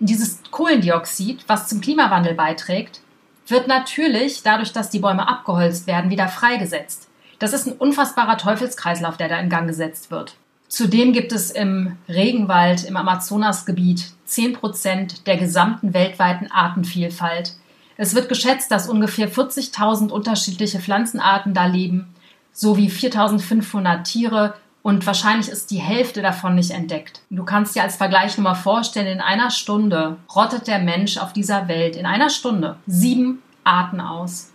Und 0.00 0.10
dieses 0.10 0.42
Kohlendioxid, 0.50 1.44
was 1.46 1.66
zum 1.66 1.80
Klimawandel 1.80 2.34
beiträgt, 2.34 3.00
wird 3.46 3.68
natürlich 3.68 4.42
dadurch, 4.42 4.74
dass 4.74 4.90
die 4.90 4.98
Bäume 4.98 5.26
abgeholzt 5.26 5.86
werden, 5.86 6.10
wieder 6.10 6.28
freigesetzt. 6.28 7.08
Das 7.38 7.54
ist 7.54 7.66
ein 7.66 7.78
unfassbarer 7.78 8.36
Teufelskreislauf, 8.36 9.16
der 9.16 9.30
da 9.30 9.38
in 9.38 9.48
Gang 9.48 9.66
gesetzt 9.66 10.10
wird. 10.10 10.36
Zudem 10.72 11.12
gibt 11.12 11.32
es 11.32 11.50
im 11.50 11.98
Regenwald, 12.08 12.84
im 12.84 12.96
Amazonasgebiet, 12.96 14.06
10 14.24 14.54
Prozent 14.54 15.26
der 15.26 15.36
gesamten 15.36 15.92
weltweiten 15.92 16.50
Artenvielfalt. 16.50 17.52
Es 17.98 18.14
wird 18.14 18.30
geschätzt, 18.30 18.70
dass 18.70 18.88
ungefähr 18.88 19.30
40.000 19.30 20.08
unterschiedliche 20.08 20.80
Pflanzenarten 20.80 21.52
da 21.52 21.66
leben 21.66 22.14
sowie 22.52 22.88
4500 22.88 24.06
Tiere 24.06 24.54
und 24.80 25.04
wahrscheinlich 25.04 25.50
ist 25.50 25.70
die 25.70 25.76
Hälfte 25.76 26.22
davon 26.22 26.54
nicht 26.54 26.70
entdeckt. 26.70 27.20
Du 27.28 27.44
kannst 27.44 27.76
dir 27.76 27.82
als 27.82 27.96
Vergleich 27.96 28.38
nur 28.38 28.44
mal 28.44 28.54
vorstellen, 28.54 29.08
in 29.08 29.20
einer 29.20 29.50
Stunde 29.50 30.16
rottet 30.34 30.68
der 30.68 30.78
Mensch 30.78 31.18
auf 31.18 31.34
dieser 31.34 31.68
Welt 31.68 31.96
in 31.96 32.06
einer 32.06 32.30
Stunde 32.30 32.78
sieben 32.86 33.42
Arten 33.62 34.00
aus. 34.00 34.52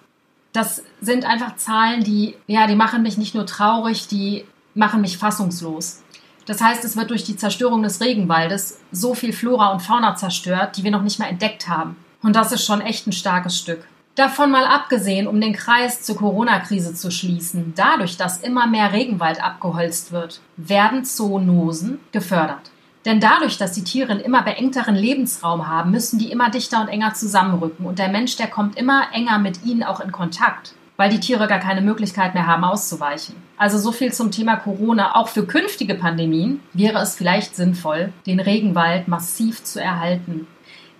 Das 0.52 0.82
sind 1.00 1.26
einfach 1.26 1.58
Zahlen, 1.58 2.04
die, 2.04 2.34
ja, 2.48 2.66
die 2.66 2.76
machen 2.76 3.04
mich 3.04 3.20
nicht 3.20 3.36
nur 3.36 3.46
traurig, 3.46 4.08
die 4.08 4.46
machen 4.78 5.02
mich 5.02 5.18
fassungslos. 5.18 6.04
Das 6.48 6.62
heißt, 6.62 6.84
es 6.86 6.96
wird 6.96 7.12
durch 7.12 7.26
die 7.26 7.36
Zerstörung 7.36 7.84
des 7.84 8.02
Regenwaldes 8.02 8.80
so 8.92 9.14
viel 9.14 9.34
Flora 9.34 9.72
und 9.72 9.82
Fauna 9.82 10.16
zerstört, 10.16 10.78
die 10.78 10.84
wir 10.84 10.92
noch 10.92 11.04
nicht 11.04 11.20
mal 11.20 11.28
entdeckt 11.28 11.68
haben. 11.68 11.98
Und 12.24 12.36
das 12.36 12.52
ist 12.52 12.66
schon 12.66 12.82
echt 12.82 13.06
ein 13.06 13.12
starkes 13.12 13.60
Stück. 13.60 13.86
Davon 14.16 14.50
mal 14.50 14.66
abgesehen, 14.66 15.28
um 15.28 15.40
den 15.40 15.54
Kreis 15.54 16.02
zur 16.02 16.16
Corona-Krise 16.16 16.96
zu 16.96 17.12
schließen, 17.12 17.74
dadurch, 17.76 18.18
dass 18.18 18.42
immer 18.42 18.66
mehr 18.66 18.92
Regenwald 18.92 19.44
abgeholzt 19.44 20.12
wird, 20.12 20.42
werden 20.56 21.06
Zoonosen 21.06 22.00
gefördert. 22.12 22.72
Denn 23.06 23.20
dadurch, 23.20 23.58
dass 23.58 23.74
die 23.74 23.84
Tiere 23.84 24.14
einen 24.14 24.22
immer 24.22 24.42
beengteren 24.42 24.96
Lebensraum 24.96 25.68
haben, 25.68 25.92
müssen 25.92 26.18
die 26.18 26.32
immer 26.32 26.50
dichter 26.50 26.82
und 26.82 26.88
enger 26.88 27.14
zusammenrücken 27.14 27.86
und 27.86 28.00
der 28.00 28.10
Mensch, 28.10 28.38
der 28.38 28.48
kommt 28.48 28.78
immer 28.78 29.14
enger 29.14 29.38
mit 29.38 29.64
ihnen 29.64 29.84
auch 29.84 30.00
in 30.00 30.12
Kontakt, 30.12 30.74
weil 30.98 31.10
die 31.12 31.20
Tiere 31.20 31.48
gar 31.48 31.60
keine 31.60 31.82
Möglichkeit 31.82 32.34
mehr 32.34 32.48
haben 32.48 32.64
auszuweichen. 32.64 33.36
Also 33.56 33.78
so 33.78 33.92
viel 33.92 34.12
zum 34.12 34.32
Thema 34.32 34.58
Corona. 34.58 35.16
Auch 35.16 35.30
für 35.30 35.46
künftige 35.46 35.96
Pandemien 35.96 36.60
wäre 36.74 37.00
es 37.00 37.16
vielleicht 37.16 37.56
sinnvoll, 37.56 38.12
den 38.26 38.40
Regenwald 38.40 39.08
massiv 39.08 39.64
zu 39.64 39.82
erhalten. 39.82 40.48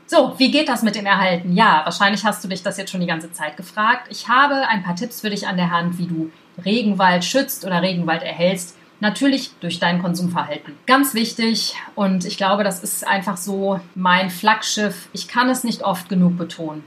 So, 0.06 0.36
wie 0.38 0.52
geht 0.52 0.70
das 0.70 0.84
mit 0.84 0.96
dem 0.96 1.06
Erhalten? 1.06 1.54
Ja, 1.54 1.82
wahrscheinlich 1.84 2.24
hast 2.24 2.42
du 2.42 2.48
dich 2.48 2.64
das 2.64 2.78
jetzt 2.78 2.92
schon 2.92 3.02
die 3.02 3.08
ganze 3.08 3.34
Zeit 3.34 3.58
gefragt. 3.58 4.08
Ich 4.10 4.30
habe 4.30 4.68
ein 4.70 4.82
paar 4.82 4.96
Tipps 4.96 5.20
für 5.20 5.30
dich 5.30 5.48
an 5.48 5.58
der 5.58 5.72
Hand, 5.72 5.98
wie 5.98 6.08
du 6.08 6.32
Regenwald 6.64 7.26
schützt 7.26 7.66
oder 7.66 7.82
Regenwald 7.82 8.24
erhältst. 8.24 8.78
Natürlich 9.00 9.52
durch 9.60 9.80
dein 9.80 10.02
Konsumverhalten. 10.02 10.74
Ganz 10.88 11.14
wichtig 11.14 11.76
und 11.94 12.26
ich 12.26 12.38
glaube, 12.38 12.64
das 12.64 12.82
ist 12.82 13.06
einfach 13.06 13.38
so 13.38 13.80
mein 13.96 14.30
Flaggschiff. 14.32 15.10
Ich 15.12 15.28
kann 15.28 15.50
es 15.50 15.64
nicht 15.64 15.84
oft 15.84 16.10
genug 16.10 16.38
betonen. 16.38 16.84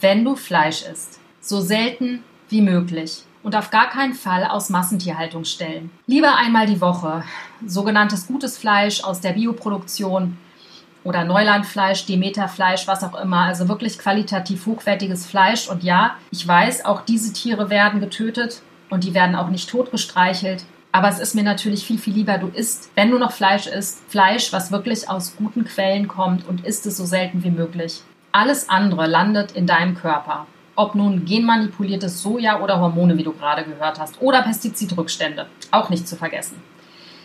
Wenn 0.00 0.24
du 0.24 0.36
Fleisch 0.36 0.82
isst, 0.82 1.20
so 1.40 1.60
selten 1.60 2.22
wie 2.52 2.62
möglich 2.62 3.24
und 3.42 3.56
auf 3.56 3.70
gar 3.70 3.90
keinen 3.90 4.14
Fall 4.14 4.44
aus 4.44 4.70
Massentierhaltung 4.70 5.44
stellen. 5.44 5.90
Lieber 6.06 6.36
einmal 6.36 6.66
die 6.66 6.80
Woche 6.80 7.24
sogenanntes 7.66 8.26
gutes 8.26 8.58
Fleisch 8.58 9.02
aus 9.02 9.20
der 9.20 9.32
Bioproduktion 9.32 10.38
oder 11.04 11.24
Neulandfleisch, 11.24 12.06
Demeterfleisch, 12.06 12.86
was 12.86 13.02
auch 13.02 13.20
immer. 13.20 13.40
Also 13.40 13.68
wirklich 13.68 13.98
qualitativ 13.98 14.66
hochwertiges 14.66 15.26
Fleisch. 15.26 15.68
Und 15.68 15.82
ja, 15.82 16.16
ich 16.30 16.46
weiß, 16.46 16.84
auch 16.84 17.02
diese 17.02 17.32
Tiere 17.32 17.70
werden 17.70 18.00
getötet 18.00 18.62
und 18.90 19.04
die 19.04 19.14
werden 19.14 19.34
auch 19.34 19.48
nicht 19.48 19.68
totgestreichelt. 19.68 20.64
Aber 20.92 21.08
es 21.08 21.18
ist 21.18 21.34
mir 21.34 21.42
natürlich 21.42 21.86
viel, 21.86 21.98
viel 21.98 22.12
lieber, 22.12 22.36
du 22.36 22.48
isst, 22.48 22.90
wenn 22.94 23.10
du 23.10 23.18
noch 23.18 23.32
Fleisch 23.32 23.66
isst, 23.66 24.02
Fleisch, 24.08 24.52
was 24.52 24.70
wirklich 24.70 25.08
aus 25.08 25.36
guten 25.36 25.64
Quellen 25.64 26.06
kommt 26.06 26.46
und 26.46 26.66
isst 26.66 26.84
es 26.86 26.98
so 26.98 27.06
selten 27.06 27.42
wie 27.42 27.50
möglich. 27.50 28.02
Alles 28.30 28.68
andere 28.68 29.06
landet 29.06 29.52
in 29.52 29.66
deinem 29.66 29.94
Körper. 29.94 30.46
Ob 30.74 30.94
nun 30.94 31.24
genmanipuliertes 31.24 32.22
Soja 32.22 32.60
oder 32.60 32.80
Hormone, 32.80 33.18
wie 33.18 33.22
du 33.22 33.32
gerade 33.32 33.64
gehört 33.64 33.98
hast, 33.98 34.20
oder 34.20 34.42
Pestizidrückstände. 34.42 35.46
Auch 35.70 35.90
nicht 35.90 36.08
zu 36.08 36.16
vergessen. 36.16 36.56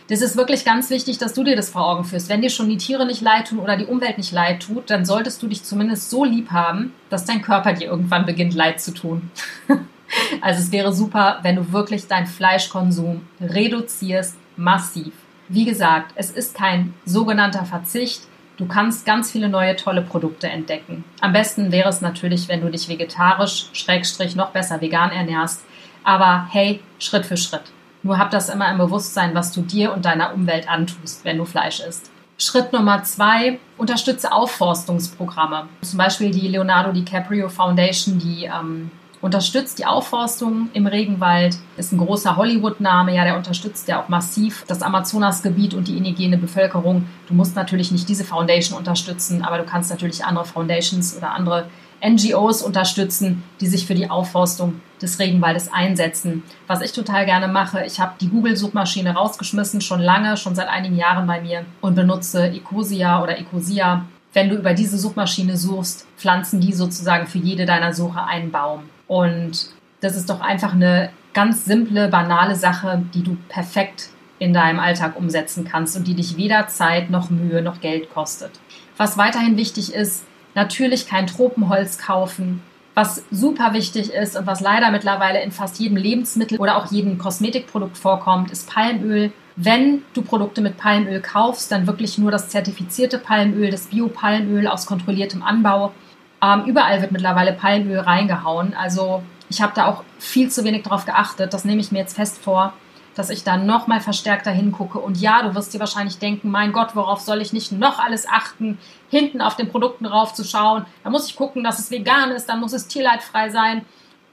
Das 0.10 0.22
ist 0.22 0.38
wirklich 0.38 0.64
ganz 0.64 0.90
wichtig, 0.90 1.18
dass 1.18 1.34
du 1.34 1.44
dir 1.44 1.58
das 1.58 1.70
vor 1.70 1.86
Augen 1.86 2.06
führst. 2.06 2.30
Wenn 2.30 2.42
dir 2.42 2.50
schon 2.50 2.70
die 2.70 2.78
Tiere 2.78 3.06
nicht 3.06 3.22
leid 3.22 3.50
tun 3.50 3.60
oder 3.60 3.76
die 3.76 3.86
Umwelt 3.86 4.18
nicht 4.18 4.32
leid 4.32 4.64
tut, 4.64 4.90
dann 4.90 5.06
solltest 5.06 5.42
du 5.44 5.48
dich 5.48 5.64
zumindest 5.64 6.10
so 6.10 6.24
lieb 6.24 6.52
haben, 6.52 6.94
dass 7.10 7.26
dein 7.26 7.42
Körper 7.42 7.74
dir 7.74 7.88
irgendwann 7.88 8.26
beginnt 8.26 8.54
leid 8.54 8.80
zu 8.80 8.94
tun. 8.94 9.30
also 10.42 10.62
es 10.62 10.72
wäre 10.72 10.94
super, 10.94 11.40
wenn 11.42 11.58
du 11.58 11.74
wirklich 11.74 12.08
deinen 12.08 12.28
Fleischkonsum 12.28 13.28
reduzierst, 13.42 14.38
massiv. 14.56 15.14
Wie 15.50 15.66
gesagt, 15.66 16.14
es 16.16 16.32
ist 16.32 16.56
kein 16.56 16.94
sogenannter 17.06 17.66
Verzicht. 17.66 18.22
Du 18.58 18.66
kannst 18.66 19.06
ganz 19.06 19.32
viele 19.32 19.50
neue 19.50 19.76
tolle 19.76 20.02
Produkte 20.02 20.48
entdecken. 20.50 21.04
Am 21.22 21.32
besten 21.32 21.72
wäre 21.72 21.90
es 21.90 22.02
natürlich, 22.02 22.48
wenn 22.48 22.62
du 22.62 22.70
dich 22.70 22.90
vegetarisch, 22.90 23.70
schrägstrich 23.74 24.36
noch 24.36 24.50
besser 24.50 24.82
vegan 24.82 25.12
ernährst. 25.12 25.64
Aber 26.04 26.48
hey, 26.50 26.82
Schritt 26.98 27.26
für 27.26 27.38
Schritt. 27.38 27.64
Nur 28.02 28.18
hab 28.18 28.32
das 28.32 28.50
immer 28.50 28.72
im 28.72 28.80
Bewusstsein, 28.80 29.36
was 29.36 29.52
du 29.52 29.62
dir 29.62 29.94
und 29.94 30.06
deiner 30.06 30.34
Umwelt 30.34 30.68
antust, 30.68 31.24
wenn 31.24 31.38
du 31.38 31.46
Fleisch 31.46 31.82
isst. 31.82 32.10
Schritt 32.40 32.74
Nummer 32.74 33.04
zwei, 33.04 33.60
unterstütze 33.78 34.32
Aufforstungsprogramme. 34.32 35.68
Zum 35.82 35.98
Beispiel 35.98 36.32
die 36.32 36.48
Leonardo 36.48 36.92
DiCaprio 36.92 37.50
Foundation, 37.50 38.20
die 38.20 38.46
ähm, 38.46 38.92
unterstützt 39.22 39.80
die 39.80 39.86
Aufforstung 39.86 40.70
im 40.74 40.88
Regenwald, 40.88 41.58
ist 41.78 41.92
ein 41.92 41.98
großer 41.98 42.38
Hollywood-Name, 42.38 43.16
ja, 43.16 43.24
der 43.24 43.38
unterstützt 43.38 43.88
ja 43.88 44.02
auch 44.02 44.10
massiv 44.10 44.64
das 44.68 44.82
Amazonasgebiet 44.82 45.74
und 45.74 45.88
die 45.88 45.98
indigene 45.98 46.38
Bevölkerung. 46.38 47.08
Du 47.28 47.34
musst 47.34 47.56
natürlich 47.56 47.92
nicht 47.92 48.08
diese 48.10 48.24
Foundation 48.24 48.78
unterstützen, 48.78 49.44
aber 49.44 49.58
du 49.58 49.64
kannst 49.64 49.90
natürlich 49.90 50.24
andere 50.26 50.46
Foundations 50.46 51.18
oder 51.18 51.32
andere 51.32 51.68
NGOs 52.06 52.62
unterstützen, 52.62 53.44
die 53.60 53.68
sich 53.68 53.88
für 53.88 53.96
die 53.96 54.10
Aufforstung 54.10 54.82
des 55.02 55.18
Regenwaldes 55.20 55.72
einsetzen. 55.74 56.44
Was 56.68 56.82
ich 56.82 56.92
total 56.92 57.26
gerne 57.26 57.48
mache, 57.48 57.84
ich 57.86 58.00
habe 58.00 58.14
die 58.22 58.30
Google-Suchmaschine 58.30 59.16
rausgeschmissen, 59.16 59.82
schon 59.82 60.02
lange, 60.02 60.38
schon 60.38 60.54
seit 60.54 60.68
einigen 60.68 60.96
Jahren 60.96 61.26
bei 61.26 61.42
mir 61.42 61.66
und 61.82 61.96
benutze 61.96 62.50
Ecosia 62.50 63.22
oder 63.24 63.40
Ecosia. 63.40 64.06
Wenn 64.34 64.50
du 64.50 64.56
über 64.56 64.76
diese 64.76 65.00
Suchmaschine 65.00 65.58
suchst, 65.58 66.06
pflanzen 66.18 66.60
die 66.62 66.74
sozusagen 66.74 67.26
für 67.26 67.40
jede 67.40 67.66
deiner 67.66 67.94
Suche 67.94 68.24
einen 68.24 68.52
Baum. 68.52 68.84
Und 69.08 69.70
das 70.02 70.16
ist 70.16 70.30
doch 70.30 70.42
einfach 70.42 70.74
eine 70.74 71.10
ganz 71.34 71.66
simple, 71.66 72.08
banale 72.08 72.56
Sache, 72.56 73.04
die 73.14 73.24
du 73.24 73.38
perfekt 73.50 74.10
in 74.40 74.54
deinem 74.54 74.80
Alltag 74.80 75.16
umsetzen 75.18 75.66
kannst 75.66 75.98
und 75.98 76.08
die 76.08 76.14
dich 76.14 76.38
weder 76.38 76.68
Zeit 76.68 77.10
noch 77.10 77.30
Mühe 77.30 77.62
noch 77.62 77.82
Geld 77.82 78.14
kostet. 78.14 78.52
Was 78.98 79.18
weiterhin 79.18 79.58
wichtig 79.58 79.94
ist, 79.94 80.26
natürlich 80.56 81.08
kein 81.08 81.28
Tropenholz 81.28 81.98
kaufen. 81.98 82.62
Was 82.94 83.24
super 83.30 83.74
wichtig 83.74 84.12
ist 84.12 84.36
und 84.36 84.48
was 84.48 84.60
leider 84.60 84.90
mittlerweile 84.90 85.42
in 85.44 85.52
fast 85.52 85.80
jedem 85.80 85.98
Lebensmittel 85.98 86.58
oder 86.58 86.78
auch 86.78 86.92
jedem 86.92 87.20
Kosmetikprodukt 87.20 87.98
vorkommt, 87.98 88.50
ist 88.50 88.70
Palmöl. 88.70 89.32
Wenn 89.56 90.02
du 90.14 90.24
Produkte 90.24 90.62
mit 90.62 90.78
Palmöl 90.78 91.22
kaufst, 91.22 91.72
dann 91.72 91.86
wirklich 91.86 92.18
nur 92.18 92.32
das 92.32 92.50
zertifizierte 92.50 93.20
Palmöl, 93.20 93.70
das 93.70 93.88
Bio-Palmöl 93.88 94.68
aus 94.68 94.88
kontrolliertem 94.88 95.44
Anbau. 95.44 95.94
Ähm, 96.42 96.66
überall 96.66 97.02
wird 97.02 97.12
mittlerweile 97.12 97.54
Palmöl 97.54 98.00
reingehauen. 98.00 98.74
Also 98.76 99.24
ich 99.50 99.62
habe 99.62 99.74
da 99.76 99.88
auch 99.88 100.04
viel 100.20 100.50
zu 100.50 100.64
wenig 100.64 100.84
drauf 100.84 101.06
geachtet. 101.06 101.54
Das 101.54 101.66
nehme 101.66 101.82
ich 101.82 101.92
mir 101.92 102.00
jetzt 102.00 102.16
fest 102.16 102.38
vor, 102.38 102.74
dass 103.16 103.30
ich 103.30 103.44
da 103.44 103.58
nochmal 103.58 104.02
verstärkter 104.02 104.52
hingucke. 104.52 105.00
Und 105.00 105.20
ja, 105.20 105.42
du 105.42 105.56
wirst 105.56 105.74
dir 105.74 105.80
wahrscheinlich 105.80 106.20
denken, 106.20 106.52
mein 106.52 106.74
Gott, 106.74 106.96
worauf 106.96 107.22
soll 107.22 107.42
ich 107.42 107.54
nicht 107.54 107.72
noch 107.72 108.00
alles 108.00 108.28
achten, 108.28 108.78
hinten 109.10 109.42
auf 109.42 109.56
den 109.56 109.70
Produkten 109.70 110.06
drauf 110.06 110.34
zu 110.34 110.44
schauen. 110.44 110.86
Da 111.04 111.10
muss 111.10 111.28
ich 111.28 111.36
gucken, 111.36 111.64
dass 111.64 111.80
es 111.80 111.90
vegan 111.90 112.32
ist, 112.32 112.48
dann 112.48 112.60
muss 112.60 112.74
es 112.74 112.88
tierleidfrei 112.88 113.50
sein, 113.50 113.86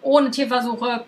ohne 0.02 0.30
Tierversuche. 0.30 1.04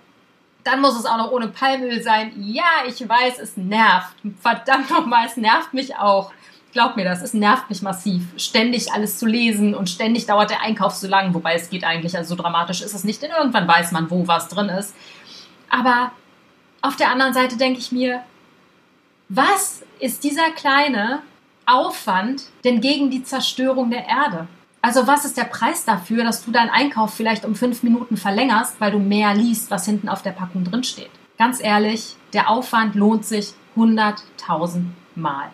Dann 0.65 0.81
muss 0.81 0.99
es 0.99 1.07
auch 1.07 1.19
noch 1.19 1.31
ohne 1.31 1.49
Palmöl 1.49 2.03
sein. 2.03 2.33
Ja, 2.39 2.65
ich 2.89 3.07
weiß, 3.07 3.39
es 3.39 3.57
nervt. 3.57 4.17
Verdammt 4.41 4.91
nochmal, 4.91 5.27
es 5.27 5.37
nervt 5.37 5.75
mich 5.75 5.97
auch. 5.97 6.33
Glaub 6.77 6.95
mir 6.95 7.07
das, 7.07 7.23
es 7.23 7.33
nervt 7.33 7.71
mich 7.71 7.81
massiv, 7.81 8.23
ständig 8.37 8.93
alles 8.93 9.17
zu 9.17 9.25
lesen 9.25 9.75
und 9.75 9.89
ständig 9.89 10.27
dauert 10.27 10.51
der 10.51 10.61
Einkauf 10.61 10.93
so 10.93 11.09
lang, 11.09 11.33
wobei 11.33 11.55
es 11.55 11.71
geht 11.71 11.85
eigentlich, 11.85 12.15
also 12.19 12.35
so 12.35 12.43
dramatisch 12.43 12.83
ist 12.83 12.93
es 12.93 13.03
nicht, 13.03 13.23
denn 13.23 13.31
irgendwann 13.31 13.67
weiß 13.67 13.93
man, 13.93 14.11
wo 14.11 14.29
was 14.29 14.49
drin 14.49 14.69
ist. 14.69 14.95
Aber 15.71 16.13
auf 16.83 16.97
der 16.97 17.11
anderen 17.11 17.33
Seite 17.33 17.57
denke 17.57 17.79
ich 17.79 17.93
mir, 17.93 18.21
was 19.31 19.85
ist 20.01 20.23
dieser 20.23 20.51
kleine 20.51 21.23
Aufwand 21.65 22.43
denn 22.63 22.83
gegen 22.83 23.09
die 23.09 23.25
Zerstörung 23.25 23.89
der 23.89 24.07
Erde? 24.07 24.47
Also 24.83 25.07
was 25.07 25.25
ist 25.25 25.39
der 25.39 25.45
Preis 25.45 25.87
dafür, 25.87 26.25
dass 26.25 26.45
du 26.45 26.51
deinen 26.51 26.69
Einkauf 26.69 27.15
vielleicht 27.15 27.47
um 27.47 27.55
fünf 27.55 27.85
Minuten 27.85 28.19
verlängerst, 28.19 28.83
weil 28.83 28.91
du 28.91 28.99
mehr 28.99 29.33
liest, 29.33 29.71
was 29.71 29.87
hinten 29.87 30.11
auf 30.11 30.21
der 30.21 30.33
Packung 30.33 30.65
drin 30.65 30.85
steht? 30.85 31.09
Ganz 31.39 31.59
ehrlich, 31.59 32.17
der 32.35 32.51
Aufwand 32.51 32.95
lohnt 32.97 33.25
sich 33.25 33.55
hunderttausend 33.75 34.89
Mal. 35.15 35.49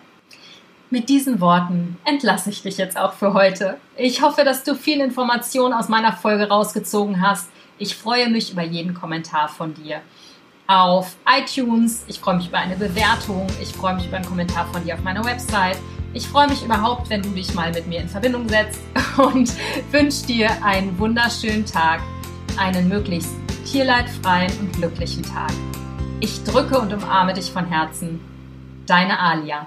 Mit 0.93 1.09
diesen 1.09 1.41
Worten 1.41 1.97
entlasse 2.05 2.51
ich 2.51 2.61
dich 2.61 2.77
jetzt 2.77 2.99
auch 2.99 3.15
für 3.15 3.33
heute. 3.33 3.79
Ich 3.97 4.21
hoffe, 4.21 4.45
dass 4.45 4.63
du 4.63 4.75
viel 4.75 5.01
Information 5.01 5.73
aus 5.73 5.89
meiner 5.89 6.13
Folge 6.13 6.51
rausgezogen 6.51 7.27
hast. 7.27 7.49
Ich 7.79 7.97
freue 7.97 8.29
mich 8.29 8.53
über 8.53 8.63
jeden 8.63 8.93
Kommentar 8.93 9.49
von 9.49 9.73
dir 9.73 10.03
auf 10.67 11.17
iTunes. 11.27 12.05
Ich 12.09 12.21
freue 12.21 12.37
mich 12.37 12.49
über 12.49 12.59
eine 12.59 12.77
Bewertung. 12.77 13.47
Ich 13.63 13.71
freue 13.71 13.95
mich 13.95 14.07
über 14.07 14.17
einen 14.17 14.27
Kommentar 14.27 14.67
von 14.67 14.85
dir 14.85 14.93
auf 14.93 15.03
meiner 15.03 15.25
Website. 15.25 15.79
Ich 16.13 16.29
freue 16.29 16.47
mich 16.47 16.63
überhaupt, 16.63 17.09
wenn 17.09 17.23
du 17.23 17.31
dich 17.31 17.55
mal 17.55 17.73
mit 17.73 17.87
mir 17.87 18.01
in 18.01 18.09
Verbindung 18.11 18.47
setzt 18.47 18.83
und 19.17 19.51
wünsche 19.93 20.27
dir 20.27 20.51
einen 20.63 20.99
wunderschönen 20.99 21.65
Tag, 21.65 22.03
einen 22.59 22.87
möglichst 22.91 23.33
tierleidfreien 23.65 24.53
und 24.61 24.75
glücklichen 24.75 25.23
Tag. 25.23 25.53
Ich 26.21 26.45
drücke 26.45 26.79
und 26.79 26.93
umarme 26.93 27.33
dich 27.33 27.51
von 27.51 27.65
Herzen. 27.65 28.21
Deine 28.87 29.19
Alia. 29.19 29.67